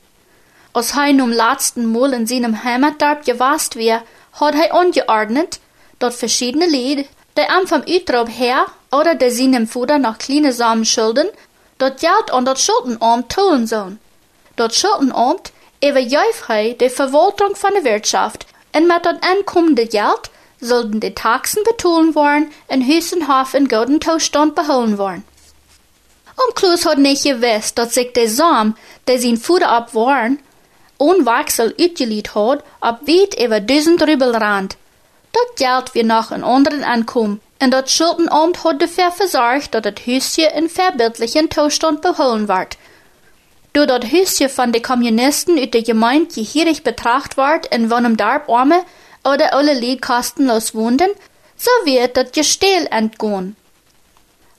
Als 0.73 0.95
er 0.95 1.13
nun 1.13 1.31
letzten 1.31 1.91
Mal 1.91 2.13
in 2.13 2.27
seinem 2.27 2.63
Heimatdorf 2.63 3.25
gewasst 3.25 3.75
wird, 3.75 4.03
hat 4.39 4.55
er 4.55 4.73
angeordnet, 4.73 5.59
dat 6.01 6.15
verschiedene 6.15 6.67
Lied, 6.67 7.07
die 7.37 7.49
am 7.49 7.67
vom 7.67 7.83
Utrop 7.87 8.27
her 8.29 8.65
oder 8.91 9.15
der 9.15 9.31
seinem 9.31 9.67
Futter 9.67 9.97
noch 9.99 10.17
kleine 10.17 10.51
Samen 10.53 10.85
schulden, 10.85 11.27
dat 11.77 11.99
Geld 11.99 12.31
an 12.31 12.45
dat 12.45 12.59
Schuldenamt 12.59 13.29
tun 13.29 13.67
sollen. 13.67 13.99
Dat 14.55 14.75
Schuldenamt 14.75 15.51
überjäuft 15.83 16.47
hij 16.47 16.75
die 16.79 16.89
Verwaltung 16.89 17.55
von 17.55 17.73
der 17.73 17.83
Wirtschaft 17.83 18.45
und 18.75 18.87
mit 18.87 19.05
dat 19.05 19.23
ankommende 19.23 19.87
Geld 19.87 20.29
sollten 20.59 20.99
die 20.99 21.15
Taxen 21.15 21.63
betonen 21.63 22.13
worden 22.13 22.51
und 22.67 22.83
Hüsenhof 22.83 23.53
in 23.53 23.67
guten 23.67 23.99
Zustand 23.99 24.53
beholen 24.55 24.97
worden. 24.97 25.23
Um 26.35 26.53
Klus 26.55 26.85
hat 26.85 26.97
nicht 26.97 27.23
gewusst, 27.23 27.77
dass 27.77 27.93
sich 27.93 28.13
der 28.13 28.29
Samen, 28.29 28.75
der 29.07 29.19
sein 29.19 29.37
Futter 29.37 29.69
ab 29.69 29.93
waren, 29.95 30.39
unwechsel 30.97 31.73
utgeliet 31.79 32.35
hat, 32.35 32.63
ab 32.79 33.01
weit 33.07 33.43
über 33.43 33.59
düsen 33.59 33.99
Rübelrand, 33.99 34.77
dat 35.31 35.51
geld 35.55 35.91
weer 35.91 36.05
nog 36.05 36.29
een 36.29 36.43
anderen 36.43 36.85
aankom, 36.85 37.39
en 37.57 37.69
dat 37.69 37.89
Schuldenamt 37.89 38.57
had 38.57 38.79
dafür 38.79 39.11
verzorgt 39.11 39.71
dat 39.71 39.83
het 39.83 40.05
huisje 40.05 40.51
in 40.55 40.69
verbildlichen 40.69 41.47
toestand 41.47 42.01
beholen 42.01 42.45
werd. 42.45 42.77
Door 43.71 43.85
dat 43.85 44.03
huisje 44.03 44.49
van 44.49 44.71
de 44.71 44.81
communisten 44.81 45.57
uit 45.57 45.71
de 45.71 45.83
gemeente 45.83 46.43
gehierig 46.43 46.81
betracht 46.81 47.33
werd 47.33 47.67
en 47.67 47.89
wonem 47.89 48.15
darb 48.15 48.49
arme 48.49 48.83
oder 49.23 49.49
alle 49.49 49.79
Lied 49.79 49.99
kostenlos 49.99 50.71
woonden, 50.71 51.11
so 51.55 51.71
wird 51.83 52.15
dat 52.15 52.27
gesteel 52.31 52.85
entgehen. 52.89 53.55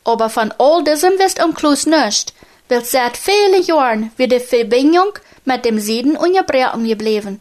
Aber 0.05 0.31
von 0.31 0.53
all 0.59 0.85
diesem 0.85 1.19
wisst 1.19 1.45
umklus 1.45 1.87
nicht, 1.87 2.33
weil 2.69 2.85
seit 2.85 3.17
vielen 3.17 3.63
Jahren 3.63 4.13
wird 4.17 4.33
die 4.33 4.41
Verbindung 4.41 5.19
mit 5.45 5.65
dem 5.65 5.79
Sieden 5.79 6.17
ungebrochen 6.17 6.87
geblieben. 6.87 7.41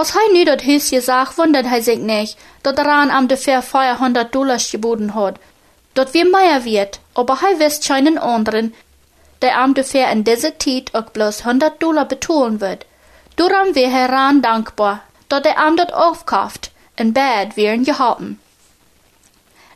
Als 0.00 0.12
hij 0.12 0.28
nu 0.32 0.44
dat 0.44 0.62
huisje 0.62 1.00
zag, 1.00 1.34
wundert 1.34 1.66
hij 1.66 1.80
zich 1.80 1.98
nicht, 1.98 2.36
dat 2.60 2.78
er 2.78 2.86
aan 2.86 3.10
am 3.10 3.26
de 3.26 3.36
ver 3.36 3.62
400 3.62 4.32
Dollars 4.32 4.70
geboten 4.70 5.08
hat. 5.08 5.36
Dat 5.92 6.10
wie 6.10 6.24
mehr 6.24 6.62
wird, 6.62 7.00
aber 7.12 7.40
hij 7.40 7.56
wisst 7.58 7.86
keinen 7.86 8.18
anderen, 8.18 8.74
der 9.38 9.56
am 9.56 9.74
de 9.74 9.84
ver 9.84 10.10
in 10.10 10.22
dieser 10.22 10.58
Zeit 10.58 10.94
auch 10.94 11.12
bloß 11.12 11.44
100 11.44 11.82
Dollar 11.82 12.06
betonen 12.06 12.60
wird. 12.60 12.86
Darum 13.34 13.74
wäre 13.74 13.98
er 13.98 14.08
ran 14.08 14.40
dankbar, 14.40 15.00
dat 15.28 15.46
er 15.46 15.56
am 15.56 15.76
dat 15.76 15.92
aufkauft, 15.92 16.70
in 16.96 17.12
Bad 17.12 17.56
wären 17.56 17.84
gehalten. 17.84 18.40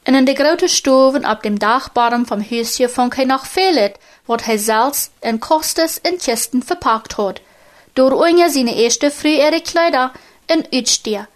En 0.02 0.14
in 0.14 0.24
de 0.24 0.34
grote 0.34 0.68
stoven 0.68 1.30
op 1.30 1.42
dem 1.42 1.58
Dachbaren 1.58 2.26
vom 2.26 2.40
Hüsje 2.40 2.88
fand 2.88 3.14
hij 3.16 3.24
noch 3.24 3.46
vielet, 3.46 3.98
wat 4.24 4.44
hij 4.44 4.56
zelfs 4.56 5.10
in 5.20 5.38
kostes 5.38 5.98
in 6.00 6.18
Kisten 6.18 6.62
verpackt 6.62 7.12
hat. 7.16 7.40
Door 7.94 8.12
unge 8.12 8.50
seine 8.50 8.74
erste 8.74 9.10
früh 9.10 9.36
ihre 9.36 9.60
Kleider 9.60 10.12
in 10.46 10.64
Utstier. 10.72 11.28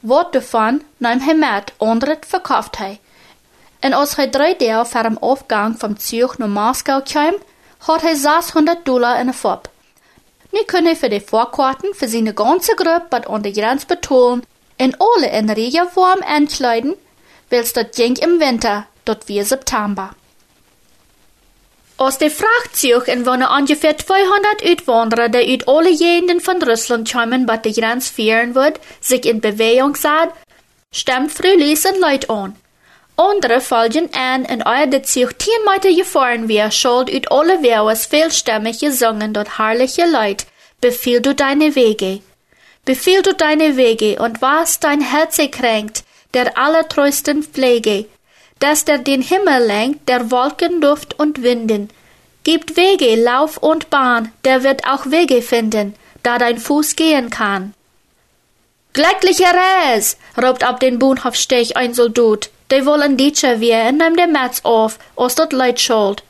Wat 0.00 0.32
davon 0.32 0.82
nahm 0.96 1.18
hij 1.18 1.34
met, 1.34 1.72
anderen 1.76 2.18
verkauft 2.26 2.78
hij. 2.78 3.00
En 3.80 3.92
als 3.92 4.16
hij 4.16 4.28
drei 4.28 4.56
Tage 4.56 4.90
vor 4.90 5.02
dem 5.02 5.18
Aufgang 5.20 5.78
vom 5.78 5.96
Zug 5.98 6.38
nach 6.38 6.48
Moskau 6.48 7.02
kam, 7.02 7.34
hat 7.78 8.00
hij 8.00 8.14
600 8.14 8.84
Dollar 8.84 9.18
in 9.18 9.26
der 9.26 9.34
Fob. 9.34 9.68
Nu 10.52 10.62
kann 10.64 10.84
hij 10.84 10.96
für 10.96 11.08
die 11.08 11.20
Vorkarten 11.20 11.94
für 11.94 12.08
seine 12.08 12.32
ganze 12.32 12.74
Gruppe 12.74 13.26
an 13.26 13.42
der 13.42 13.52
Grenze 13.52 13.86
betonen 13.86 14.42
en 14.76 14.94
alle 14.98 15.26
in 15.26 15.50
Regenwarm 15.50 16.22
ankleiden, 16.22 16.94
weil's 17.48 17.72
dat 17.72 17.94
ging 17.94 18.16
im 18.18 18.38
Winter, 18.38 18.86
dort 19.04 19.28
wie 19.28 19.44
September. 19.44 20.10
Aus 22.00 22.16
der 22.16 22.30
Frachtzug 22.30 23.08
wohnen 23.26 23.46
ungefähr 23.46 23.94
200 23.94 24.64
Uitwanderer, 24.64 25.28
die 25.28 25.52
uit 25.52 25.68
alle 25.68 25.94
Gegenden 25.94 26.40
von 26.40 26.62
Russland 26.62 27.12
kommen, 27.12 27.44
bei 27.44 27.58
der 27.58 27.72
Grenze 27.72 28.10
fahren 28.14 28.54
wird, 28.54 28.80
sich 29.02 29.26
in 29.26 29.42
Bewegung 29.42 29.94
sah, 29.96 30.32
stemmt 30.90 31.30
fröhlich 31.30 31.84
und 31.84 32.00
Leute 32.00 32.30
an. 32.30 32.56
Andere 33.16 33.60
folgen 33.60 34.08
an, 34.14 34.46
und 34.46 34.64
euer 34.64 34.86
der 34.86 35.02
Zug 35.02 35.38
10 35.38 35.52
Meter 35.70 35.94
gefahren 35.94 36.48
wird, 36.48 36.72
schuld 36.72 37.12
uit 37.12 37.30
alle 37.30 37.62
Werbers 37.62 38.06
vielstimmig 38.06 38.78
gesungen 38.78 39.34
dort 39.34 39.58
herrliche 39.58 40.06
Leute, 40.06 40.46
befiehl 40.80 41.20
du 41.20 41.34
deine 41.34 41.74
Wege. 41.74 42.22
Befiehl 42.86 43.20
du 43.20 43.34
deine 43.34 43.76
Wege, 43.76 44.22
und 44.22 44.40
was 44.40 44.80
dein 44.80 45.02
Herz 45.02 45.36
kränkt, 45.50 46.04
der 46.32 46.56
allertreusten 46.56 47.42
Pflege, 47.42 48.06
dass 48.60 48.84
der 48.84 48.98
den 48.98 49.22
Himmel 49.22 49.66
lenkt, 49.66 50.08
der 50.08 50.30
Wolken, 50.30 50.80
Duft 50.80 51.18
und 51.18 51.42
Winden. 51.42 51.90
Gibt 52.44 52.76
Wege, 52.76 53.16
Lauf 53.16 53.56
und 53.56 53.90
Bahn, 53.90 54.32
der 54.44 54.62
wird 54.62 54.86
auch 54.86 55.06
Wege 55.06 55.42
finden, 55.42 55.94
da 56.22 56.38
dein 56.38 56.58
Fuß 56.58 56.96
gehen 56.96 57.30
kann. 57.30 57.74
Glückliche 58.92 59.44
Reis, 59.44 60.16
robt 60.40 60.64
ab 60.64 60.80
den 60.80 60.98
Buhnhofstech 60.98 61.76
ein 61.76 61.94
Soldat, 61.94 62.50
die 62.70 62.84
wollen 62.86 63.16
ditje 63.16 63.60
weer 63.60 63.82
en 63.82 63.96
neem 63.96 64.16
de 64.16 64.26
mats 64.26 64.64
auf, 64.64 64.98
als 65.16 65.34
dat 65.34 65.52
Leid 65.52 65.80
schuld. 65.80 66.22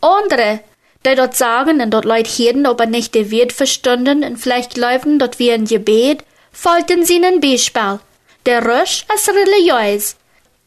Andere, 0.00 0.60
die 1.06 1.14
dort 1.14 1.36
sagen 1.36 1.80
und 1.80 1.90
dort 1.90 2.04
Leid 2.04 2.26
hielten, 2.26 2.66
ob 2.66 2.80
er 2.80 2.86
nicht 2.86 3.14
de 3.14 3.30
Wirt 3.30 3.52
verstanden 3.52 4.24
und 4.24 4.36
vielleicht 4.36 4.74
glaubten, 4.74 5.18
dort 5.18 5.38
wie 5.38 5.52
ein 5.52 5.64
Gebet, 5.64 6.24
folgten 6.52 7.04
sie 7.04 7.24
ein 7.24 7.40
Beispiel. 7.40 8.00
Der 8.46 8.64
Rösch 8.64 9.04
ist 9.14 9.28
religiös. 9.28 10.16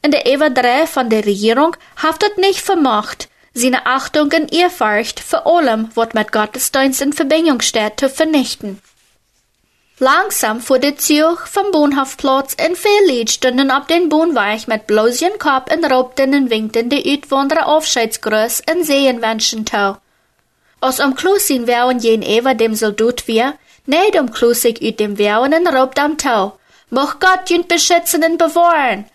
Und 0.06 0.12
der 0.12 0.28
Everdreh 0.28 0.86
von 0.86 1.10
der 1.10 1.26
Regierung 1.26 1.76
hat 1.96 2.22
dort 2.22 2.38
nicht 2.38 2.62
vermocht, 2.62 3.28
seine 3.56 3.88
Achtung 3.88 4.32
und 4.32 4.54
Ehrfurcht 4.54 5.20
für 5.20 5.48
allem, 5.48 5.89
was 5.96 6.13
mit 6.13 6.32
Gottesdienst 6.32 7.02
in 7.02 7.12
Verbindung 7.12 7.60
steht, 7.62 8.00
zu 8.00 8.08
vernichten. 8.08 8.80
Langsam 9.98 10.62
fuhr 10.62 10.78
der 10.78 10.96
Zug 10.98 11.48
vom 11.48 11.72
Bahnhofplatz 11.72 12.56
und 12.63 12.78
viele 12.78 13.18
Leute 13.18 13.32
standen 13.32 13.72
auf 13.72 13.88
den 13.88 14.10
Bahnweich 14.10 14.68
mit 14.68 14.86
bloßen 14.86 15.39
Kopf 15.39 15.72
raubten 15.89 16.36
und 16.36 16.52
winkten 16.52 16.89
die 16.89 17.18
Utwanderer 17.18 17.65
Aufscheidsgrüß 17.65 18.62
und 18.72 18.86
Sehenwünschen 18.86 19.65
zu. 19.65 19.98
Aus 20.82 21.00
umklusin 21.00 21.65
wären 21.65 21.98
jen 21.98 22.22
Eva 22.22 22.54
dem 22.54 22.76
Soldat 22.76 23.28
wir, 23.28 23.56
nicht 23.88 24.20
umklusig 24.20 24.84
ut 24.84 25.00
dem 25.00 25.18
wären 25.18 25.52
und 25.52 25.65
raubt 25.65 25.98
am 25.98 26.20
Tau. 26.20 26.60
Moch 26.91 27.15
Gott 27.20 27.50
jünd 27.50 27.68
beschützen 27.68 28.24
und 28.24 28.38
bewahren. 28.38 29.06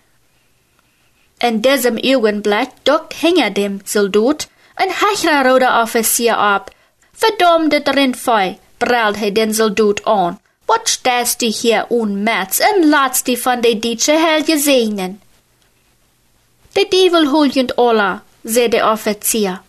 In 1.42 1.62
diesem 1.62 1.96
Augenblick 1.96 2.68
duckt 2.84 3.14
hinter 3.14 3.50
dem 3.50 3.80
Soldat 3.84 4.48
ein 4.76 4.90
hechreroter 4.90 5.82
Offizier 5.82 6.36
ab. 6.36 6.70
Verdammte 7.12 7.82
Rindfeu, 7.94 8.54
brüllt 8.78 9.22
er 9.22 9.30
den 9.30 9.52
Soldat 9.54 10.06
an. 10.06 10.38
Wat 10.66 10.88
stehst 10.88 11.40
du 11.42 11.46
hier 11.46 11.86
unmetz 11.88 12.60
und 12.60 12.84
latst 12.84 13.26
die 13.26 13.36
von 13.36 13.62
de 13.62 13.74
Ditsche 13.74 14.12
Helge 14.12 14.58
segnen? 14.58 15.20
De 16.76 16.84
Devel 16.88 17.32
holt 17.32 17.78
alla, 17.78 18.22
sagt 18.44 18.74
der 18.74 18.92
Offizier. 18.92 19.62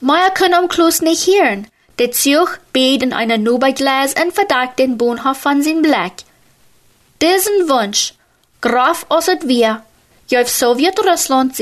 Meier 0.00 0.30
kann 0.30 0.54
am 0.54 0.68
Klus 0.68 1.02
nicht 1.02 1.26
hören. 1.26 1.66
Der 1.98 2.12
Zug 2.12 2.60
bet 2.72 3.02
in 3.02 3.12
einer 3.12 3.38
Nubeglas 3.38 4.14
und 4.14 4.32
verdeckt 4.32 4.78
den 4.78 4.96
Bahnhof 4.96 5.38
von 5.38 5.62
seinem 5.62 5.82
Blick. 5.82 6.24
Diesen 7.20 7.68
Wunsch, 7.68 8.14
Graf 8.60 9.06
osset 9.08 9.46
wir, 9.46 9.82
auf 10.32 10.48
Sowjetrussland 10.48 11.56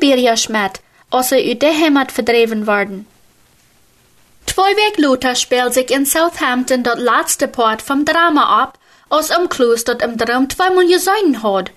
Beria 0.00 0.36
schmet, 0.36 0.80
als 1.10 1.32
er 1.32 1.38
uit 1.38 1.62
der 1.62 1.72
Heimat 1.72 2.12
verdreven 2.12 2.66
worden. 2.66 3.06
Zwei 4.46 4.76
Weg 4.76 4.98
later 4.98 5.34
spielt 5.34 5.74
sich 5.74 5.90
in 5.90 6.06
Southampton 6.06 6.82
dat 6.82 6.98
letzte 6.98 7.48
Part 7.48 7.82
vom 7.82 8.04
Drama 8.04 8.62
ab, 8.62 8.78
als 9.08 9.30
am 9.30 9.48
Klus 9.48 9.84
dat 9.84 10.02
im 10.02 10.16
Traum 10.16 10.48
zweimal 10.48 10.86
gesehen 10.86 11.42
hat. 11.42 11.70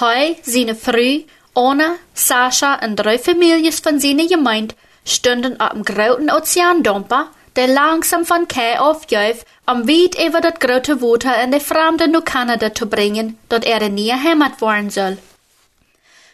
Hei, 0.00 0.36
seine 0.42 0.74
Frau, 0.74 1.20
Anna, 1.54 1.96
Sascha 2.14 2.84
und 2.84 2.96
drei 2.96 3.18
Familien 3.18 3.72
von 3.72 4.00
seiner 4.00 4.26
Gemeinde 4.26 4.74
standen 5.04 5.60
op 5.60 5.72
dem 5.72 5.84
großen 5.84 6.30
Ozeandumper, 6.30 7.28
der 7.56 7.68
langsam 7.68 8.24
von 8.24 8.48
Kei 8.48 8.78
aufjöf, 8.78 9.44
um 9.72 9.88
weit 9.88 10.14
über 10.26 10.40
das 10.40 10.60
große 10.60 11.00
Water 11.00 11.42
in 11.42 11.50
de 11.50 11.60
Fremde 11.60 12.06
nach 12.06 12.24
Kanada 12.24 12.74
zu 12.74 12.86
bringen, 12.86 13.38
dort 13.48 13.64
er 13.64 13.88
nie 13.88 14.12
Heimat 14.12 14.60
worden 14.60 14.90
soll. 14.90 15.16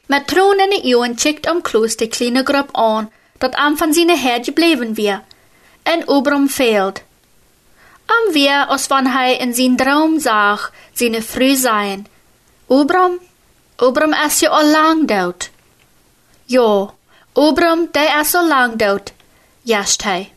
Mit 0.09 0.27
Thronen 0.27 0.73
in 0.73 0.95
Ohren 0.95 1.19
schickt 1.19 1.47
am 1.47 1.63
Kloos 1.63 1.97
die 1.97 2.09
kleine 2.09 2.43
Gruppe 2.43 2.75
an, 2.75 3.09
dat 3.39 3.57
am 3.57 3.77
von 3.77 3.93
seine 3.93 4.17
Herr 4.17 4.41
geblieben 4.41 4.97
wir, 4.97 5.23
en 5.85 6.09
Obram 6.09 6.49
fehlt. 6.49 7.03
Am 8.09 8.35
wir, 8.35 8.71
als 8.71 8.89
wann 8.91 9.13
hij 9.15 9.35
in 9.35 9.53
sein 9.53 9.77
Traum 9.77 10.19
sah, 10.19 10.59
seine 10.95 11.23
Früh 11.23 11.55
sein. 11.55 12.07
Obram, 12.67 13.21
Obram 13.79 14.15
ist 14.27 14.41
ja 14.41 14.51
al 14.51 14.67
lang 14.67 15.07
dood. 15.07 15.51
Ja, 16.47 16.93
Obram, 17.35 17.93
der 17.93 18.21
is 18.21 18.33
so 18.33 18.41
lang 18.41 18.79
dood, 18.79 19.13
jascht 19.65 20.05
hij. 20.05 20.31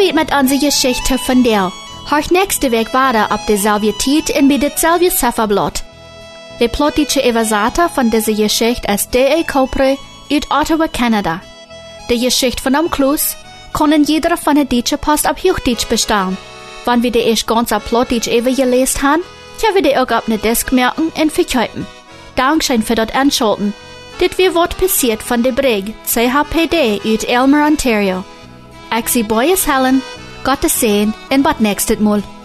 Wird 0.00 0.14
mit 0.14 0.34
unserer 0.34 0.58
Geschichte 0.58 1.18
von 1.18 1.42
der. 1.42 1.70
Hört 2.08 2.30
nächste 2.30 2.70
Weg 2.70 2.94
weiter 2.94 3.30
ab 3.30 3.46
derselbe 3.46 3.92
Tiet 3.98 4.30
in 4.30 4.48
bei 4.48 4.56
derselbe 4.56 5.10
Sefferblatt. 5.10 5.84
Der 6.58 6.68
plottische 6.68 7.20
Übersetzer 7.20 7.90
von 7.90 8.08
dieser 8.08 8.32
Geschichte 8.32 8.90
ist 8.90 9.12
D.A. 9.12 9.42
Copre 9.42 9.98
aus 10.32 10.50
Ottawa, 10.50 10.88
Kanada. 10.88 11.42
Die 12.08 12.18
Geschichte 12.18 12.62
von 12.62 12.76
am 12.76 12.90
Klus 12.90 13.36
können 13.74 14.04
jeder 14.04 14.38
von 14.38 14.54
der 14.54 14.64
deutschen 14.64 14.98
Post 14.98 15.28
auf 15.28 15.36
Hochdeutsch 15.36 15.86
bestellen. 15.86 16.38
Wenn 16.86 17.02
wir 17.02 17.10
die 17.10 17.18
erst 17.18 17.46
ganz 17.46 17.70
auf 17.70 17.84
Plottisch 17.84 18.24
gelesen 18.24 19.02
haben, 19.02 19.20
können 19.60 19.74
wir 19.74 19.82
die 19.82 19.98
auch 19.98 20.10
auf 20.10 20.26
eine 20.26 20.38
Disk 20.38 20.72
merken 20.72 21.12
und 21.14 21.30
verkaufen. 21.30 21.86
Dankeschön 22.36 22.82
für 22.82 22.94
das 22.94 23.14
Anschalten. 23.14 23.74
Dit 24.18 24.38
wir 24.38 24.54
Wort 24.54 24.78
passiert 24.78 25.22
von 25.22 25.42
der 25.42 25.52
Brig 25.52 25.92
CHPD 26.06 27.02
aus 27.04 27.24
Elmer, 27.24 27.66
Ontario. 27.66 28.24
Ik 28.96 29.08
zie 29.08 29.24
Boyes 29.24 29.64
Helen, 29.64 30.02
Gottes 30.42 30.78
Sehen 30.78 31.14
en 31.28 31.42
wat 31.42 31.58
nächstes 31.58 31.98
Mal. 31.98 32.39